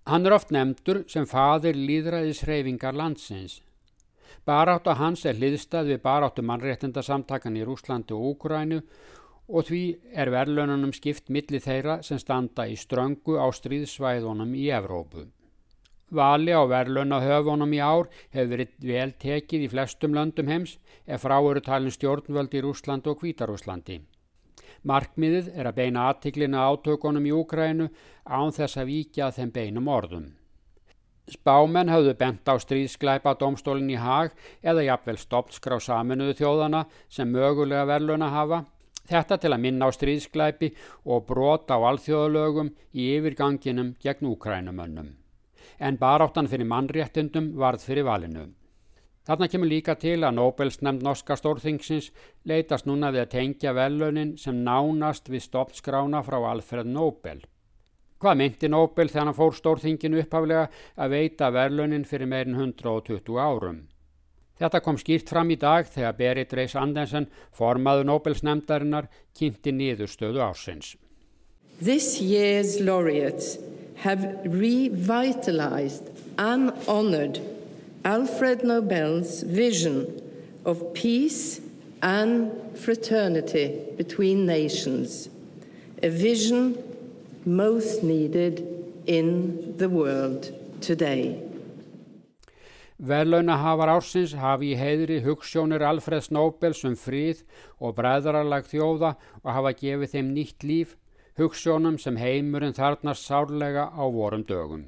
Hann 0.05 0.27
er 0.27 0.37
oft 0.37 0.53
nefndur 0.53 1.05
sem 1.09 1.25
fadir 1.27 1.79
líðræðisreyfingar 1.81 2.95
landsins. 2.95 3.63
Barátta 4.45 4.99
hans 4.99 5.25
er 5.25 5.39
hliðstað 5.39 5.95
við 5.95 6.03
baráttu 6.05 6.45
mannréttindasamtakan 6.45 7.57
í 7.57 7.65
Rúslandi 7.65 8.13
og 8.13 8.35
Úkrænu 8.35 8.83
og 9.49 9.69
því 9.69 9.83
er 10.13 10.33
verðlönunum 10.33 10.93
skipt 10.97 11.29
milli 11.29 11.61
þeirra 11.61 12.01
sem 12.03 12.21
standa 12.21 12.67
í 12.69 12.77
ströngu 12.81 13.37
á 13.37 13.47
stríðsvæðunum 13.53 14.55
í 14.57 14.69
Evrópu. 14.73 15.27
Vali 16.15 16.53
á 16.53 16.63
verðlönahöfunum 16.69 17.73
í 17.75 17.81
ár 17.81 18.09
hefur 18.31 18.51
verið 18.53 18.75
vel 18.81 19.13
tekið 19.21 19.67
í 19.67 19.71
flestum 19.73 20.15
löndum 20.15 20.51
heims 20.53 20.77
ef 21.07 21.25
frá 21.25 21.39
eru 21.39 21.61
talin 21.65 21.93
stjórnvöld 21.93 22.55
í 22.55 22.63
Rúsland 22.65 23.09
og 23.09 23.19
Kvítarúslandi. 23.21 24.01
Markmiðið 24.85 25.51
er 25.57 25.69
að 25.71 25.79
beina 25.81 26.09
aðtiklina 26.11 26.67
átökunum 26.69 27.25
í 27.25 27.33
Úkrænu 27.33 27.89
án 28.29 28.53
þess 28.53 28.77
að 28.77 28.91
víkja 28.93 29.31
þeim 29.33 29.53
beinum 29.53 29.89
orðum. 29.89 30.27
Spámenn 31.25 31.89
hafðu 31.89 32.13
bent 32.21 32.45
á 32.45 32.55
stríðsklæpa 32.61 33.33
domstólinn 33.41 33.89
í 33.89 33.97
hag 33.97 34.35
eða 34.61 34.85
jafnvel 34.91 35.17
stoppskrá 35.17 35.79
saminuðu 35.81 36.37
þjóðana 36.43 36.85
sem 37.09 37.33
mögulega 37.33 37.89
verðluna 37.89 38.29
hafa 38.29 38.61
Þetta 39.05 39.37
til 39.41 39.53
að 39.53 39.61
minna 39.61 39.89
á 39.89 39.91
stríðsklæpi 39.93 40.71
og 41.05 41.27
brota 41.29 41.77
á 41.77 41.81
alþjóðalögum 41.91 42.73
í 42.97 43.11
yfirganginum 43.19 43.95
gegn 44.01 44.31
úkrænumönnum. 44.33 45.15
En 45.79 45.99
baráttan 46.01 46.49
fyrir 46.49 46.69
mannréttundum 46.69 47.53
varð 47.61 47.85
fyrir 47.85 48.07
valinu. 48.09 48.47
Þarna 49.25 49.49
kemur 49.49 49.69
líka 49.69 49.95
til 49.97 50.19
að 50.21 50.37
Nobels 50.37 50.83
nefnd 50.85 51.05
norska 51.05 51.37
stórþingsins 51.41 52.11
leitast 52.45 52.85
núna 52.85 53.09
við 53.13 53.23
að 53.23 53.33
tengja 53.39 53.73
velaunin 53.73 54.35
sem 54.41 54.59
nánast 54.67 55.31
við 55.33 55.47
stoppskrána 55.47 56.21
frá 56.25 56.37
Alfred 56.51 56.91
Nobel. 56.93 57.41
Hvað 58.21 58.39
myndi 58.41 58.69
Nobel 58.69 59.09
þegar 59.09 59.31
hann 59.31 59.37
fór 59.37 59.57
stórþinginu 59.57 60.21
upphaflega 60.21 60.69
að 60.97 61.17
veita 61.17 61.51
velaunin 61.53 62.05
fyrir 62.09 62.29
meirin 62.29 62.57
120 62.57 63.41
árum? 63.41 63.81
Þetta 64.61 64.81
kom 64.85 64.99
skýrt 65.01 65.31
fram 65.31 65.51
í 65.51 65.57
dag 65.59 65.89
þegar 65.91 66.19
Berit 66.19 66.53
Reis 66.55 66.77
Andersen, 66.79 67.27
formaðu 67.55 68.07
Nobelsnefndarinnar, 68.07 69.09
kynnti 69.35 69.73
niðurstöðu 69.75 70.43
ásins. 70.45 70.95
This 71.83 72.21
year's 72.23 72.79
laureates 72.79 73.59
have 74.05 74.23
revitalized 74.45 76.11
and 76.39 76.73
honored 76.87 77.41
Alfred 78.05 78.63
Nobel's 78.63 79.43
vision 79.43 80.23
of 80.65 80.95
peace 80.95 81.61
and 82.03 82.53
fraternity 82.79 83.81
between 83.97 84.47
nations, 84.47 85.29
a 86.03 86.11
vision 86.11 86.77
most 87.45 88.03
needed 88.03 88.63
in 89.07 89.75
the 89.79 89.89
world 89.89 90.53
today. 90.81 91.41
Verlaunahafar 93.05 93.91
ársins 93.93 94.33
hafi 94.41 94.71
í 94.73 94.77
heiðri 94.81 95.19
hugssjónir 95.27 95.83
Alfreds 95.85 96.31
Nobels 96.33 96.79
um 96.89 96.95
fríð 96.97 97.43
og 97.77 97.99
bræðrarlag 97.99 98.65
þjóða 98.71 99.11
og 99.43 99.51
hafa 99.53 99.73
gefið 99.77 100.13
þeim 100.15 100.31
nýtt 100.33 100.65
líf, 100.65 100.95
hugssjónum 101.37 101.99
sem 102.01 102.17
heimurinn 102.17 102.73
þarnast 102.73 103.27
sárlega 103.29 103.91
á 103.93 104.05
vorum 104.09 104.47
dögum. 104.49 104.87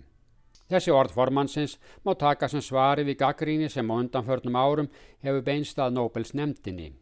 Þessi 0.70 0.94
orðformansins 0.96 1.76
má 2.08 2.14
taka 2.16 2.48
sem 2.48 2.64
svari 2.64 3.04
við 3.04 3.20
gaggríni 3.20 3.68
sem 3.68 3.84
á 3.84 3.94
undanförnum 4.00 4.56
árum 4.56 4.88
hefur 5.20 5.44
beinstað 5.44 5.92
Nobels 5.98 6.32
nefndinni. 6.32 6.94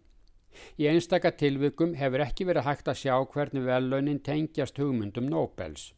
Í 0.83 0.91
einstakka 0.91 1.31
tilvikum 1.31 1.95
hefur 1.95 2.27
ekki 2.27 2.49
verið 2.49 2.67
hægt 2.67 2.91
að 2.91 3.01
sjá 3.05 3.15
hvernig 3.23 3.63
velaunin 3.63 4.19
tengjast 4.19 4.83
hugmyndum 4.83 5.31
Nobels. 5.31 5.93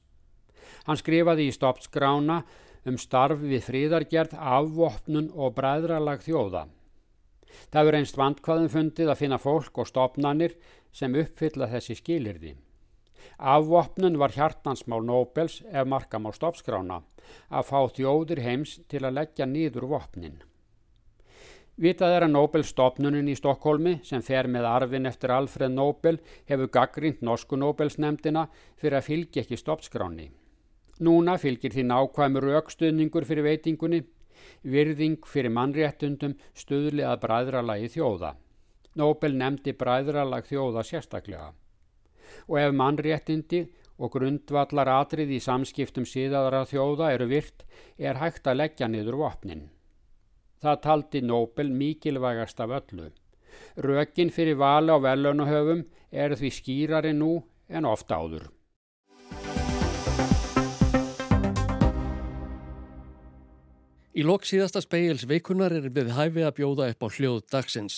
Hann 0.84 1.00
skrifaði 1.00 1.48
í 1.48 1.56
stoppskrána 1.56 2.42
um 2.86 2.98
starf 2.98 3.42
við 3.42 3.64
fríðargerð, 3.66 4.36
afvopnun 4.36 5.32
og 5.34 5.54
bræðralag 5.58 6.22
þjóða. 6.24 6.66
Það 7.72 7.90
er 7.90 7.98
einst 8.00 8.18
vandkvæðum 8.20 8.72
fundið 8.72 9.10
að 9.10 9.20
finna 9.22 9.38
fólk 9.42 9.78
og 9.82 9.88
stopnannir 9.90 10.56
sem 10.94 11.14
uppfylla 11.18 11.68
þessi 11.72 11.98
skilirði. 11.98 12.54
Afvopnun 13.36 14.18
var 14.20 14.32
hjartansmál 14.32 15.02
Nobels 15.04 15.60
ef 15.68 15.88
markam 15.88 16.28
á 16.28 16.32
stoppskrána 16.32 17.02
að 17.50 17.70
fá 17.70 17.80
þjóður 17.96 18.42
heims 18.44 18.78
til 18.88 19.02
að 19.04 19.18
leggja 19.18 19.48
nýður 19.50 19.88
vopnin. 19.90 20.38
Vitað 21.76 22.14
er 22.16 22.24
að 22.24 22.32
Nobel-stopnunin 22.32 23.28
í 23.28 23.34
Stokkólmi 23.36 23.98
sem 24.06 24.22
fer 24.24 24.46
með 24.48 24.64
arfin 24.70 25.08
eftir 25.10 25.34
Alfred 25.34 25.74
Nobel 25.74 26.16
hefur 26.48 26.70
gaggrínt 26.72 27.20
Norsku 27.20 27.58
Nobelsnemdina 27.60 28.46
fyrir 28.80 28.96
að 28.96 29.08
fylgja 29.10 29.42
ekki 29.42 29.58
stoppskráni. 29.60 30.30
Núna 31.04 31.36
fylgir 31.36 31.74
því 31.74 31.84
nákvæmur 31.90 32.46
raukstuðningur 32.48 33.26
fyrir 33.28 33.44
veitingunni, 33.44 34.00
virðing 34.64 35.26
fyrir 35.28 35.52
mannréttundum 35.52 36.36
stuðli 36.56 37.04
að 37.04 37.20
bræðralagi 37.26 37.90
þjóða. 37.96 38.32
Nobel 38.96 39.36
nefndi 39.36 39.74
bræðralag 39.76 40.48
þjóða 40.48 40.84
sérstaklega. 40.88 41.50
Og 42.48 42.56
ef 42.62 42.72
mannréttindi 42.72 43.66
og 44.00 44.12
grundvallar 44.16 44.88
atrið 44.92 45.36
í 45.36 45.42
samskiptum 45.44 46.08
síðaðara 46.08 46.64
þjóða 46.68 47.12
eru 47.16 47.28
virt, 47.28 47.64
er 47.98 48.16
hægt 48.20 48.48
að 48.48 48.60
leggja 48.62 48.88
niður 48.88 49.20
vopnin. 49.20 49.68
Það 50.64 50.82
taldi 50.88 51.20
Nobel 51.20 51.70
mikilvægast 51.76 52.60
af 52.64 52.72
öllu. 52.80 53.12
Rökin 53.76 54.32
fyrir 54.32 54.56
vala 54.60 54.96
á 54.96 54.98
velunahöfum 55.04 55.84
er 56.10 56.36
því 56.36 56.52
skýrari 56.52 57.12
nú 57.16 57.42
en 57.68 57.84
ofta 57.84 58.16
áður. 58.16 58.55
Í 64.16 64.22
lok 64.24 64.46
síðasta 64.48 64.80
speils 64.80 65.26
veikunar 65.28 65.74
er 65.76 65.90
við 65.92 66.14
hæfi 66.16 66.40
að 66.46 66.54
bjóða 66.56 66.86
upp 66.88 67.04
á 67.04 67.08
hljóð 67.18 67.40
dagsins. 67.52 67.96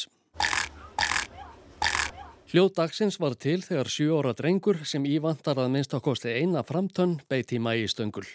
Hljóð 2.51 2.71
dagsins 2.75 3.21
var 3.23 3.37
til 3.39 3.61
þegar 3.63 3.91
sjú 3.93 4.17
óra 4.17 4.33
drengur 4.35 4.81
sem 4.83 5.05
ívantar 5.07 5.61
að 5.63 5.69
minnst 5.77 5.95
á 5.95 6.03
kosti 6.03 6.33
eina 6.35 6.65
framtönn 6.67 7.21
beiti 7.31 7.61
mægi 7.63 7.87
stöngul. 7.93 8.27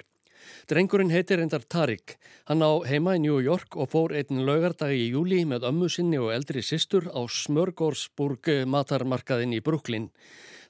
Drengurinn 0.72 1.12
heitir 1.12 1.42
endar 1.44 1.66
Tarik. 1.68 2.16
Hann 2.48 2.64
á 2.64 2.72
heima 2.88 3.18
í 3.18 3.24
New 3.26 3.42
York 3.44 3.76
og 3.76 3.90
fór 3.92 4.16
einn 4.16 4.46
laugardagi 4.48 5.02
í 5.02 5.10
júli 5.12 5.42
með 5.44 5.68
ömmu 5.68 5.90
sinni 5.92 6.22
og 6.22 6.32
eldri 6.32 6.64
sýstur 6.64 7.10
á 7.12 7.20
Smörgórsburg 7.28 8.48
matarmarkaðin 8.64 9.58
í 9.58 9.60
Brooklyn. 9.60 10.08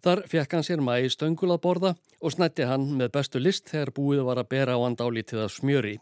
Þar 0.01 0.23
fekk 0.33 0.57
hann 0.57 0.65
sér 0.65 0.81
mæi 0.81 1.13
stöngul 1.13 1.53
að 1.53 1.61
borða 1.67 1.93
og 2.21 2.33
snætti 2.33 2.65
hann 2.65 2.89
með 2.97 3.13
bestu 3.19 3.43
list 3.43 3.69
þegar 3.69 3.93
búið 3.93 4.25
var 4.31 4.41
að 4.41 4.49
bera 4.55 4.79
á 4.79 4.81
hann 4.81 4.97
dálítið 4.97 5.45
af 5.45 5.53
smjöri. 5.59 5.99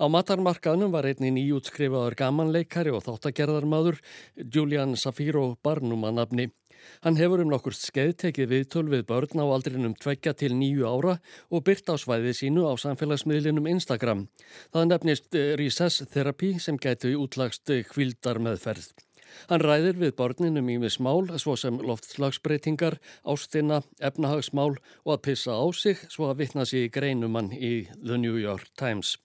Á 0.00 0.08
matarmarkaðnum 0.08 0.94
var 0.94 1.04
einni 1.04 1.28
nýjútskrifaður 1.34 2.14
gamanleikari 2.16 2.92
og 2.96 3.02
þáttagerðarmadur 3.04 3.98
Julian 4.54 4.96
Safiro 4.96 5.58
Barnum 5.60 6.06
að 6.08 6.16
nafni. 6.16 6.46
Hann 7.04 7.18
hefur 7.20 7.42
um 7.44 7.50
nokkur 7.52 7.76
skeið 7.76 8.14
tekið 8.22 8.48
viðtöl 8.54 8.86
við 8.88 9.04
börn 9.10 9.44
á 9.44 9.44
aldrinum 9.44 9.92
tveggja 10.00 10.32
til 10.40 10.54
nýju 10.56 10.88
ára 10.88 11.18
og 11.52 11.66
byrt 11.68 11.92
á 11.92 12.00
svæði 12.00 12.32
sínu 12.38 12.64
á 12.64 12.72
samfélagsmiðlinum 12.80 13.68
Instagram. 13.74 14.24
Það 14.72 14.88
nefnist 14.88 15.36
eh, 15.36 15.52
Recess 15.60 16.08
Therapy 16.08 16.54
sem 16.56 16.80
gætu 16.80 17.12
útlagst 17.20 17.68
kvildar 17.92 18.40
meðferð. 18.40 18.94
Hann 19.52 19.60
ræðir 19.60 20.00
við 20.00 20.16
börninum 20.16 20.72
í 20.72 20.80
mismál 20.80 21.28
svo 21.36 21.60
sem 21.60 21.76
loftslagsbreytingar, 21.76 22.96
ástina, 23.20 23.84
efnahagsmál 24.00 24.72
og 25.04 25.12
að 25.12 25.24
pissa 25.28 25.60
á 25.60 25.64
sig 25.76 26.00
svo 26.08 26.32
að 26.32 26.40
vittna 26.40 26.64
sig 26.64 26.88
í 26.88 26.94
greinumann 26.96 27.52
í 27.52 27.90
The 28.00 28.16
New 28.16 28.40
York 28.40 28.72
Times. 28.80 29.18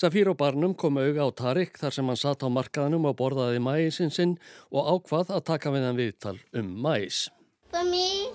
Safír 0.00 0.30
og 0.32 0.38
barnum 0.40 0.74
kom 0.74 0.96
auga 0.96 1.28
á 1.28 1.30
Tarik 1.36 1.76
þar 1.78 1.94
sem 1.96 2.08
hann 2.08 2.20
satt 2.20 2.42
á 2.42 2.48
markaðnum 2.48 3.04
og 3.10 3.16
borðaði 3.18 3.60
mæsinn 3.62 4.12
sinn 4.12 4.38
og 4.72 4.88
ákvað 4.94 5.34
að 5.36 5.44
taka 5.50 5.72
við 5.74 5.86
hann 5.88 6.00
viðtal 6.00 6.38
um 6.56 6.72
mæs. 6.84 7.28
For 7.72 7.84
me, 7.84 8.32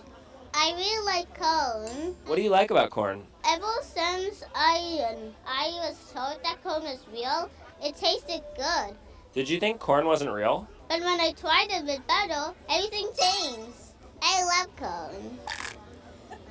I 0.53 0.73
really 0.73 1.05
like 1.05 1.29
corn. 1.37 2.15
What 2.25 2.37
do 2.37 2.41
you 2.41 2.49
like 2.49 2.71
about 2.71 2.89
corn? 2.89 3.25
Ever 3.45 3.75
since 3.81 4.43
I, 4.55 5.05
I 5.45 5.69
was 5.81 5.97
told 6.13 6.41
that 6.43 6.63
corn 6.63 6.83
was 6.83 7.05
real, 7.13 7.49
it 7.83 7.95
tasted 7.95 8.41
good. 8.55 8.95
Did 9.33 9.49
you 9.49 9.59
think 9.59 9.79
corn 9.79 10.05
wasn't 10.05 10.33
real? 10.33 10.67
But 10.89 11.01
when 11.01 11.19
I 11.19 11.33
tried 11.33 11.69
it 11.69 11.85
with 11.85 12.01
butter, 12.07 12.53
everything 12.69 13.09
changed. 13.13 13.93
I 14.21 14.43
love 14.43 14.75
corn. 14.77 15.39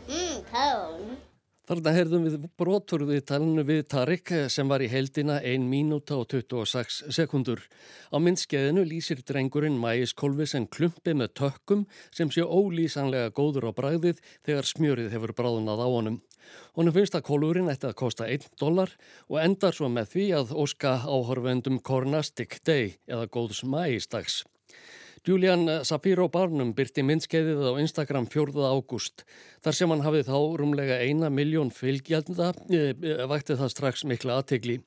Mmm, 0.08 0.44
corn. 0.52 1.16
Þarna 1.66 1.92
heyrðum 1.96 2.26
við 2.28 2.34
brotur 2.54 3.02
við 3.08 3.24
talinu 3.26 3.64
við 3.66 3.80
Tarik 3.90 4.30
sem 4.54 4.68
var 4.70 4.84
í 4.84 4.86
heldina 4.86 5.40
1 5.42 5.64
mínúta 5.66 6.14
og 6.14 6.28
26 6.30 7.10
sekundur. 7.10 7.64
Á 8.14 8.22
myndskeiðinu 8.22 8.84
lýsir 8.86 9.24
drengurinn 9.26 9.80
mæiskolvi 9.82 10.46
sem 10.46 10.68
klumpi 10.70 11.16
með 11.18 11.32
tökkum 11.40 11.82
sem 12.14 12.30
sé 12.30 12.46
ólýsanlega 12.46 13.34
góður 13.34 13.66
á 13.74 13.78
bræðið 13.82 14.22
þegar 14.46 14.70
smjörið 14.70 15.10
hefur 15.16 15.34
bráðunað 15.34 15.82
á 15.82 15.88
honum. 15.90 16.22
Honum 16.78 16.94
finnst 16.94 17.18
að 17.18 17.26
kolurinn 17.32 17.72
ætti 17.74 17.90
að 17.90 17.98
kosta 17.98 18.30
1 18.30 18.46
dólar 18.62 18.94
og 19.26 19.42
endar 19.42 19.74
svo 19.74 19.90
með 19.90 20.12
því 20.14 20.28
að 20.38 20.54
óska 20.54 21.00
áhorfendum 21.02 21.82
Kornastic 21.82 22.60
Day 22.62 22.94
eða 23.10 23.26
góðs 23.26 23.66
mæistags. 23.66 24.44
Julian 25.24 25.84
Sapiro 25.86 26.26
Barnum 26.28 26.74
byrti 26.76 27.04
myndskeiðið 27.06 27.62
á 27.64 27.72
Instagram 27.80 28.26
4. 28.28 28.52
ágúst. 28.68 29.24
Þar 29.64 29.78
sem 29.78 29.94
hann 29.94 30.04
hafið 30.04 30.28
þá 30.28 30.36
rúmlega 30.60 30.98
eina 31.00 31.30
miljón 31.32 31.72
fylgjaldna 31.72 32.52
e, 32.68 32.82
vakti 33.30 33.56
það 33.56 33.72
strax 33.72 34.04
mikla 34.04 34.40
aðtegli. 34.40 34.80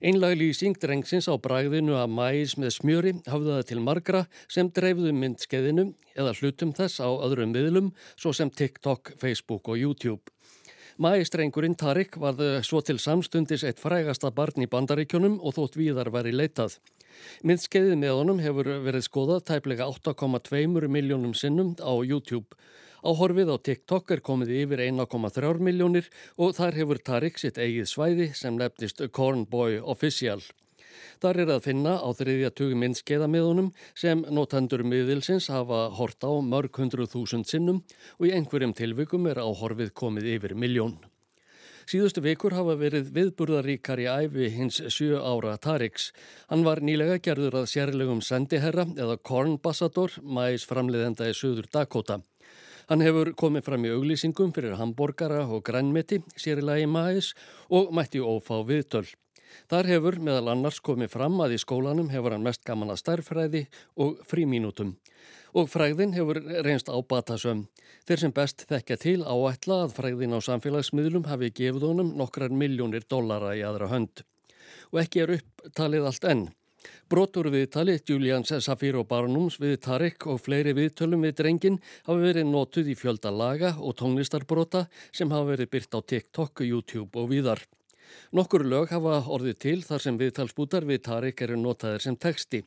Einlagli 0.00 0.48
síngdrengsins 0.56 1.28
á 1.28 1.36
bræðinu 1.36 1.98
að 2.00 2.12
mæs 2.16 2.56
með 2.56 2.74
smjöri 2.78 3.14
hafði 3.28 3.54
það 3.54 3.64
til 3.68 3.80
margra 3.84 4.22
sem 4.48 4.70
dreifðu 4.72 5.12
myndskeiðinu 5.12 5.90
eða 6.16 6.34
hlutum 6.40 6.72
þess 6.76 7.04
á 7.04 7.08
öðrum 7.12 7.52
miðlum 7.52 7.90
svo 8.16 8.32
sem 8.32 8.50
TikTok, 8.50 9.12
Facebook 9.20 9.68
og 9.68 9.76
YouTube. 9.76 10.32
Mæstrengurinn 11.00 11.76
Tarik 11.80 12.16
varð 12.20 12.60
svo 12.66 12.80
til 12.84 12.98
samstundis 13.00 13.62
eitt 13.64 13.78
frægasta 13.80 14.32
barn 14.32 14.64
í 14.64 14.68
bandaríkjunum 14.68 15.38
og 15.40 15.54
þótt 15.56 15.78
víðar 15.80 16.10
væri 16.12 16.34
leitað. 16.34 16.80
Myndskeiðið 17.46 17.96
með 18.02 18.14
honum 18.18 18.42
hefur 18.44 18.70
verið 18.84 19.06
skoðað 19.06 19.44
tæplega 19.50 19.88
8,2 19.90 20.88
miljónum 20.88 21.34
sinnum 21.34 21.74
á 21.80 21.92
YouTube. 22.04 22.56
Áhorfið 23.00 23.48
á 23.48 23.56
TikTok 23.56 24.10
er 24.12 24.20
komið 24.20 24.50
yfir 24.60 24.82
1,3 24.84 25.60
miljónir 25.64 26.08
og 26.36 26.56
þar 26.58 26.76
hefur 26.76 27.00
Tarik 27.00 27.38
sitt 27.40 27.56
eigið 27.56 27.88
svæði 27.88 28.26
sem 28.36 28.58
nefnist 28.60 29.00
Cornboy 29.16 29.80
Official. 29.80 30.42
Þar 31.20 31.40
er 31.42 31.52
að 31.54 31.64
finna 31.64 31.94
á 32.00 32.08
þriðja 32.16 32.50
tugi 32.56 32.76
myndskeiða 32.80 33.28
með 33.28 33.46
honum 33.48 33.70
sem 34.02 34.24
notendur 34.32 34.84
miðilsins 34.84 35.48
hafa 35.52 35.86
hort 35.96 36.24
á 36.24 36.32
mörg 36.44 36.76
hundru 36.80 37.08
þúsund 37.08 37.48
sinnum 37.48 37.82
og 38.18 38.28
í 38.28 38.34
einhverjum 38.36 38.76
tilvikum 38.76 39.28
er 39.28 39.40
áhorfið 39.40 39.94
komið 39.96 40.30
yfir 40.36 40.56
miljón. 40.56 40.98
Síðustu 41.90 42.22
vikur 42.22 42.54
hafa 42.54 42.76
verið 42.78 43.08
viðburðaríkar 43.16 43.98
í 43.98 44.04
æfi 44.06 44.50
hins 44.54 44.76
sjö 44.94 45.18
ára 45.18 45.56
Tariks. 45.58 46.12
Hann 46.46 46.62
var 46.62 46.78
nýlega 46.86 47.16
gerður 47.18 47.56
að 47.60 47.66
sérlegum 47.72 48.20
sendiherra 48.22 48.84
eða 48.94 49.16
kornbassador, 49.26 50.14
mæs 50.22 50.68
framleiðenda 50.70 51.26
í 51.26 51.34
söður 51.34 51.66
Dakota. 51.74 52.20
Hann 52.86 53.02
hefur 53.02 53.32
komið 53.34 53.66
fram 53.66 53.88
í 53.88 53.90
auglýsingum 53.90 54.52
fyrir 54.54 54.78
hambúrgara 54.78 55.40
og 55.50 55.64
grænmeti, 55.66 56.20
sérilagi 56.38 56.86
mæs 56.86 57.32
og 57.74 57.90
mætti 57.98 58.22
ófá 58.22 58.60
viðtöl. 58.70 59.08
Þar 59.70 59.90
hefur 59.94 60.20
meðal 60.20 60.52
annars 60.54 60.80
komið 60.84 61.14
fram 61.14 61.40
að 61.44 61.56
í 61.56 61.62
skólanum 61.62 62.10
hefur 62.12 62.36
hann 62.36 62.46
mest 62.46 62.64
gaman 62.66 62.92
að 62.94 63.02
starfræði 63.04 63.66
og 63.96 64.20
frímínútum 64.30 64.96
og 65.56 65.70
fræðin 65.70 66.14
hefur 66.14 66.40
reynst 66.64 66.90
á 66.90 66.96
batasömm. 67.02 67.66
Þeir 68.06 68.22
sem 68.22 68.34
best 68.34 68.64
þekkja 68.70 68.96
til 69.02 69.18
áætla 69.26 69.84
að 69.86 69.96
fræðin 69.96 70.36
á 70.36 70.40
samfélagsmiðlum 70.46 71.26
hafi 71.30 71.50
gefið 71.50 71.88
honum 71.90 72.14
nokkrar 72.18 72.54
miljónir 72.54 73.06
dollara 73.10 73.56
í 73.58 73.64
aðra 73.66 73.90
hönd. 73.90 74.24
Og 74.94 75.02
ekki 75.02 75.24
er 75.24 75.36
upptalið 75.38 76.06
allt 76.06 76.26
enn. 76.30 76.48
Brotur 77.10 77.50
viðtali, 77.52 77.98
Julian 78.08 78.46
Safiro 78.46 79.02
Barnums 79.04 79.58
við 79.60 79.80
Tarik 79.84 80.24
og 80.30 80.40
fleiri 80.40 80.72
viðtölum 80.78 81.26
við 81.26 81.34
drengin 81.42 81.80
hafi 82.06 82.22
verið 82.22 82.48
notuð 82.48 82.92
í 82.94 82.96
fjölda 82.96 83.32
laga 83.34 83.74
og 83.76 83.98
tónlistarbrota 84.00 84.86
sem 85.12 85.30
hafa 85.34 85.50
verið 85.50 85.72
byrt 85.74 85.98
á 85.98 86.00
TikTok, 86.00 86.64
YouTube 86.64 87.20
og 87.20 87.28
víðar. 87.34 87.66
Nokkur 88.36 88.64
lög 88.66 88.92
hafa 88.94 89.22
orðið 89.26 89.56
til 89.64 89.78
þar 89.86 90.04
sem 90.04 90.18
viðtalsbútar 90.20 90.86
við 90.88 91.02
Tarik 91.08 91.42
eru 91.46 91.58
notaðir 91.60 92.04
sem 92.04 92.16
texti. 92.16 92.62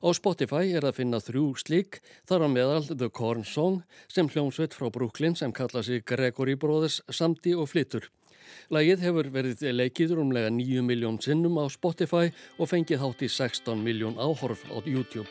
Á 0.00 0.08
Spotify 0.14 0.70
er 0.76 0.86
að 0.86 0.98
finna 1.00 1.20
þrjú 1.22 1.46
slík 1.60 2.00
þar 2.28 2.46
á 2.46 2.48
meðal 2.50 2.84
The 2.88 3.10
Corn 3.10 3.44
Song 3.44 3.82
sem 4.08 4.28
hljómsveit 4.30 4.76
frá 4.76 4.90
Brooklyn 4.92 5.36
sem 5.38 5.52
kalla 5.52 5.82
sig 5.82 6.04
Gregory 6.06 6.54
Brothers 6.54 7.00
samti 7.10 7.54
og 7.54 7.70
flyttur. 7.72 8.10
Lægið 8.72 9.04
hefur 9.04 9.30
verið 9.34 9.64
leikið 9.72 10.16
rúmlega 10.18 10.50
9 10.52 10.84
miljón 10.86 11.20
sinnum 11.20 11.58
á 11.60 11.64
Spotify 11.72 12.30
og 12.58 12.70
fengið 12.70 13.02
hátt 13.02 13.24
í 13.24 13.30
16 13.30 13.80
miljón 13.84 14.20
áhorf 14.20 14.66
á 14.68 14.76
YouTube. 14.84 15.28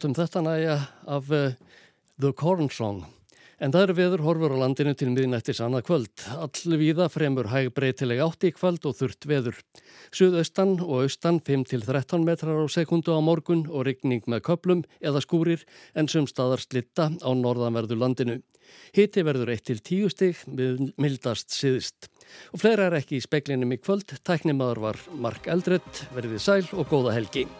Látum 0.00 0.14
þetta 0.16 0.40
næja 0.40 0.74
af 1.12 1.26
uh, 1.28 1.50
The 2.16 2.30
Corn 2.32 2.70
Song. 2.72 3.02
En 3.60 3.68
það 3.68 3.82
eru 3.82 3.96
veður 3.98 4.22
horfur 4.24 4.54
á 4.56 4.62
landinu 4.62 4.94
til 4.96 5.10
miðnættis 5.12 5.60
annað 5.60 5.82
kvöld. 5.90 6.22
Allvíða 6.40 7.10
fremur 7.12 7.50
hæg 7.52 7.68
breytileg 7.76 8.22
átt 8.24 8.48
í 8.48 8.52
kvöld 8.56 8.88
og 8.88 8.96
þurft 8.96 9.28
veður. 9.28 9.60
Suðaustan 10.08 10.78
og 10.80 11.02
austan 11.02 11.42
5-13 11.44 12.24
metrar 12.24 12.64
á 12.64 12.72
sekundu 12.72 13.12
á 13.12 13.20
morgun 13.20 13.66
og 13.68 13.90
rigning 13.90 14.24
með 14.24 14.46
köplum 14.48 14.86
eða 15.04 15.20
skúrir 15.20 15.68
en 15.92 16.08
sem 16.08 16.24
staðar 16.24 16.64
slitta 16.64 17.10
á 17.20 17.30
norðanverðu 17.36 18.00
landinu. 18.00 18.40
Hiti 18.96 19.20
verður 19.20 19.52
1-10 19.52 20.14
stig 20.16 20.46
með 20.48 20.94
mildast 20.96 21.52
siðist. 21.52 22.08
Og 22.56 22.64
fleira 22.64 22.88
er 22.88 23.02
ekki 23.02 23.20
í 23.20 23.26
speklinum 23.28 23.76
í 23.76 23.84
kvöld. 23.84 24.16
Tæknimaður 24.24 24.86
var 24.86 25.08
Mark 25.12 25.44
Eldredd, 25.44 26.06
verðið 26.16 26.46
sæl 26.46 26.64
og 26.72 26.88
góða 26.88 27.20
helgi. 27.20 27.50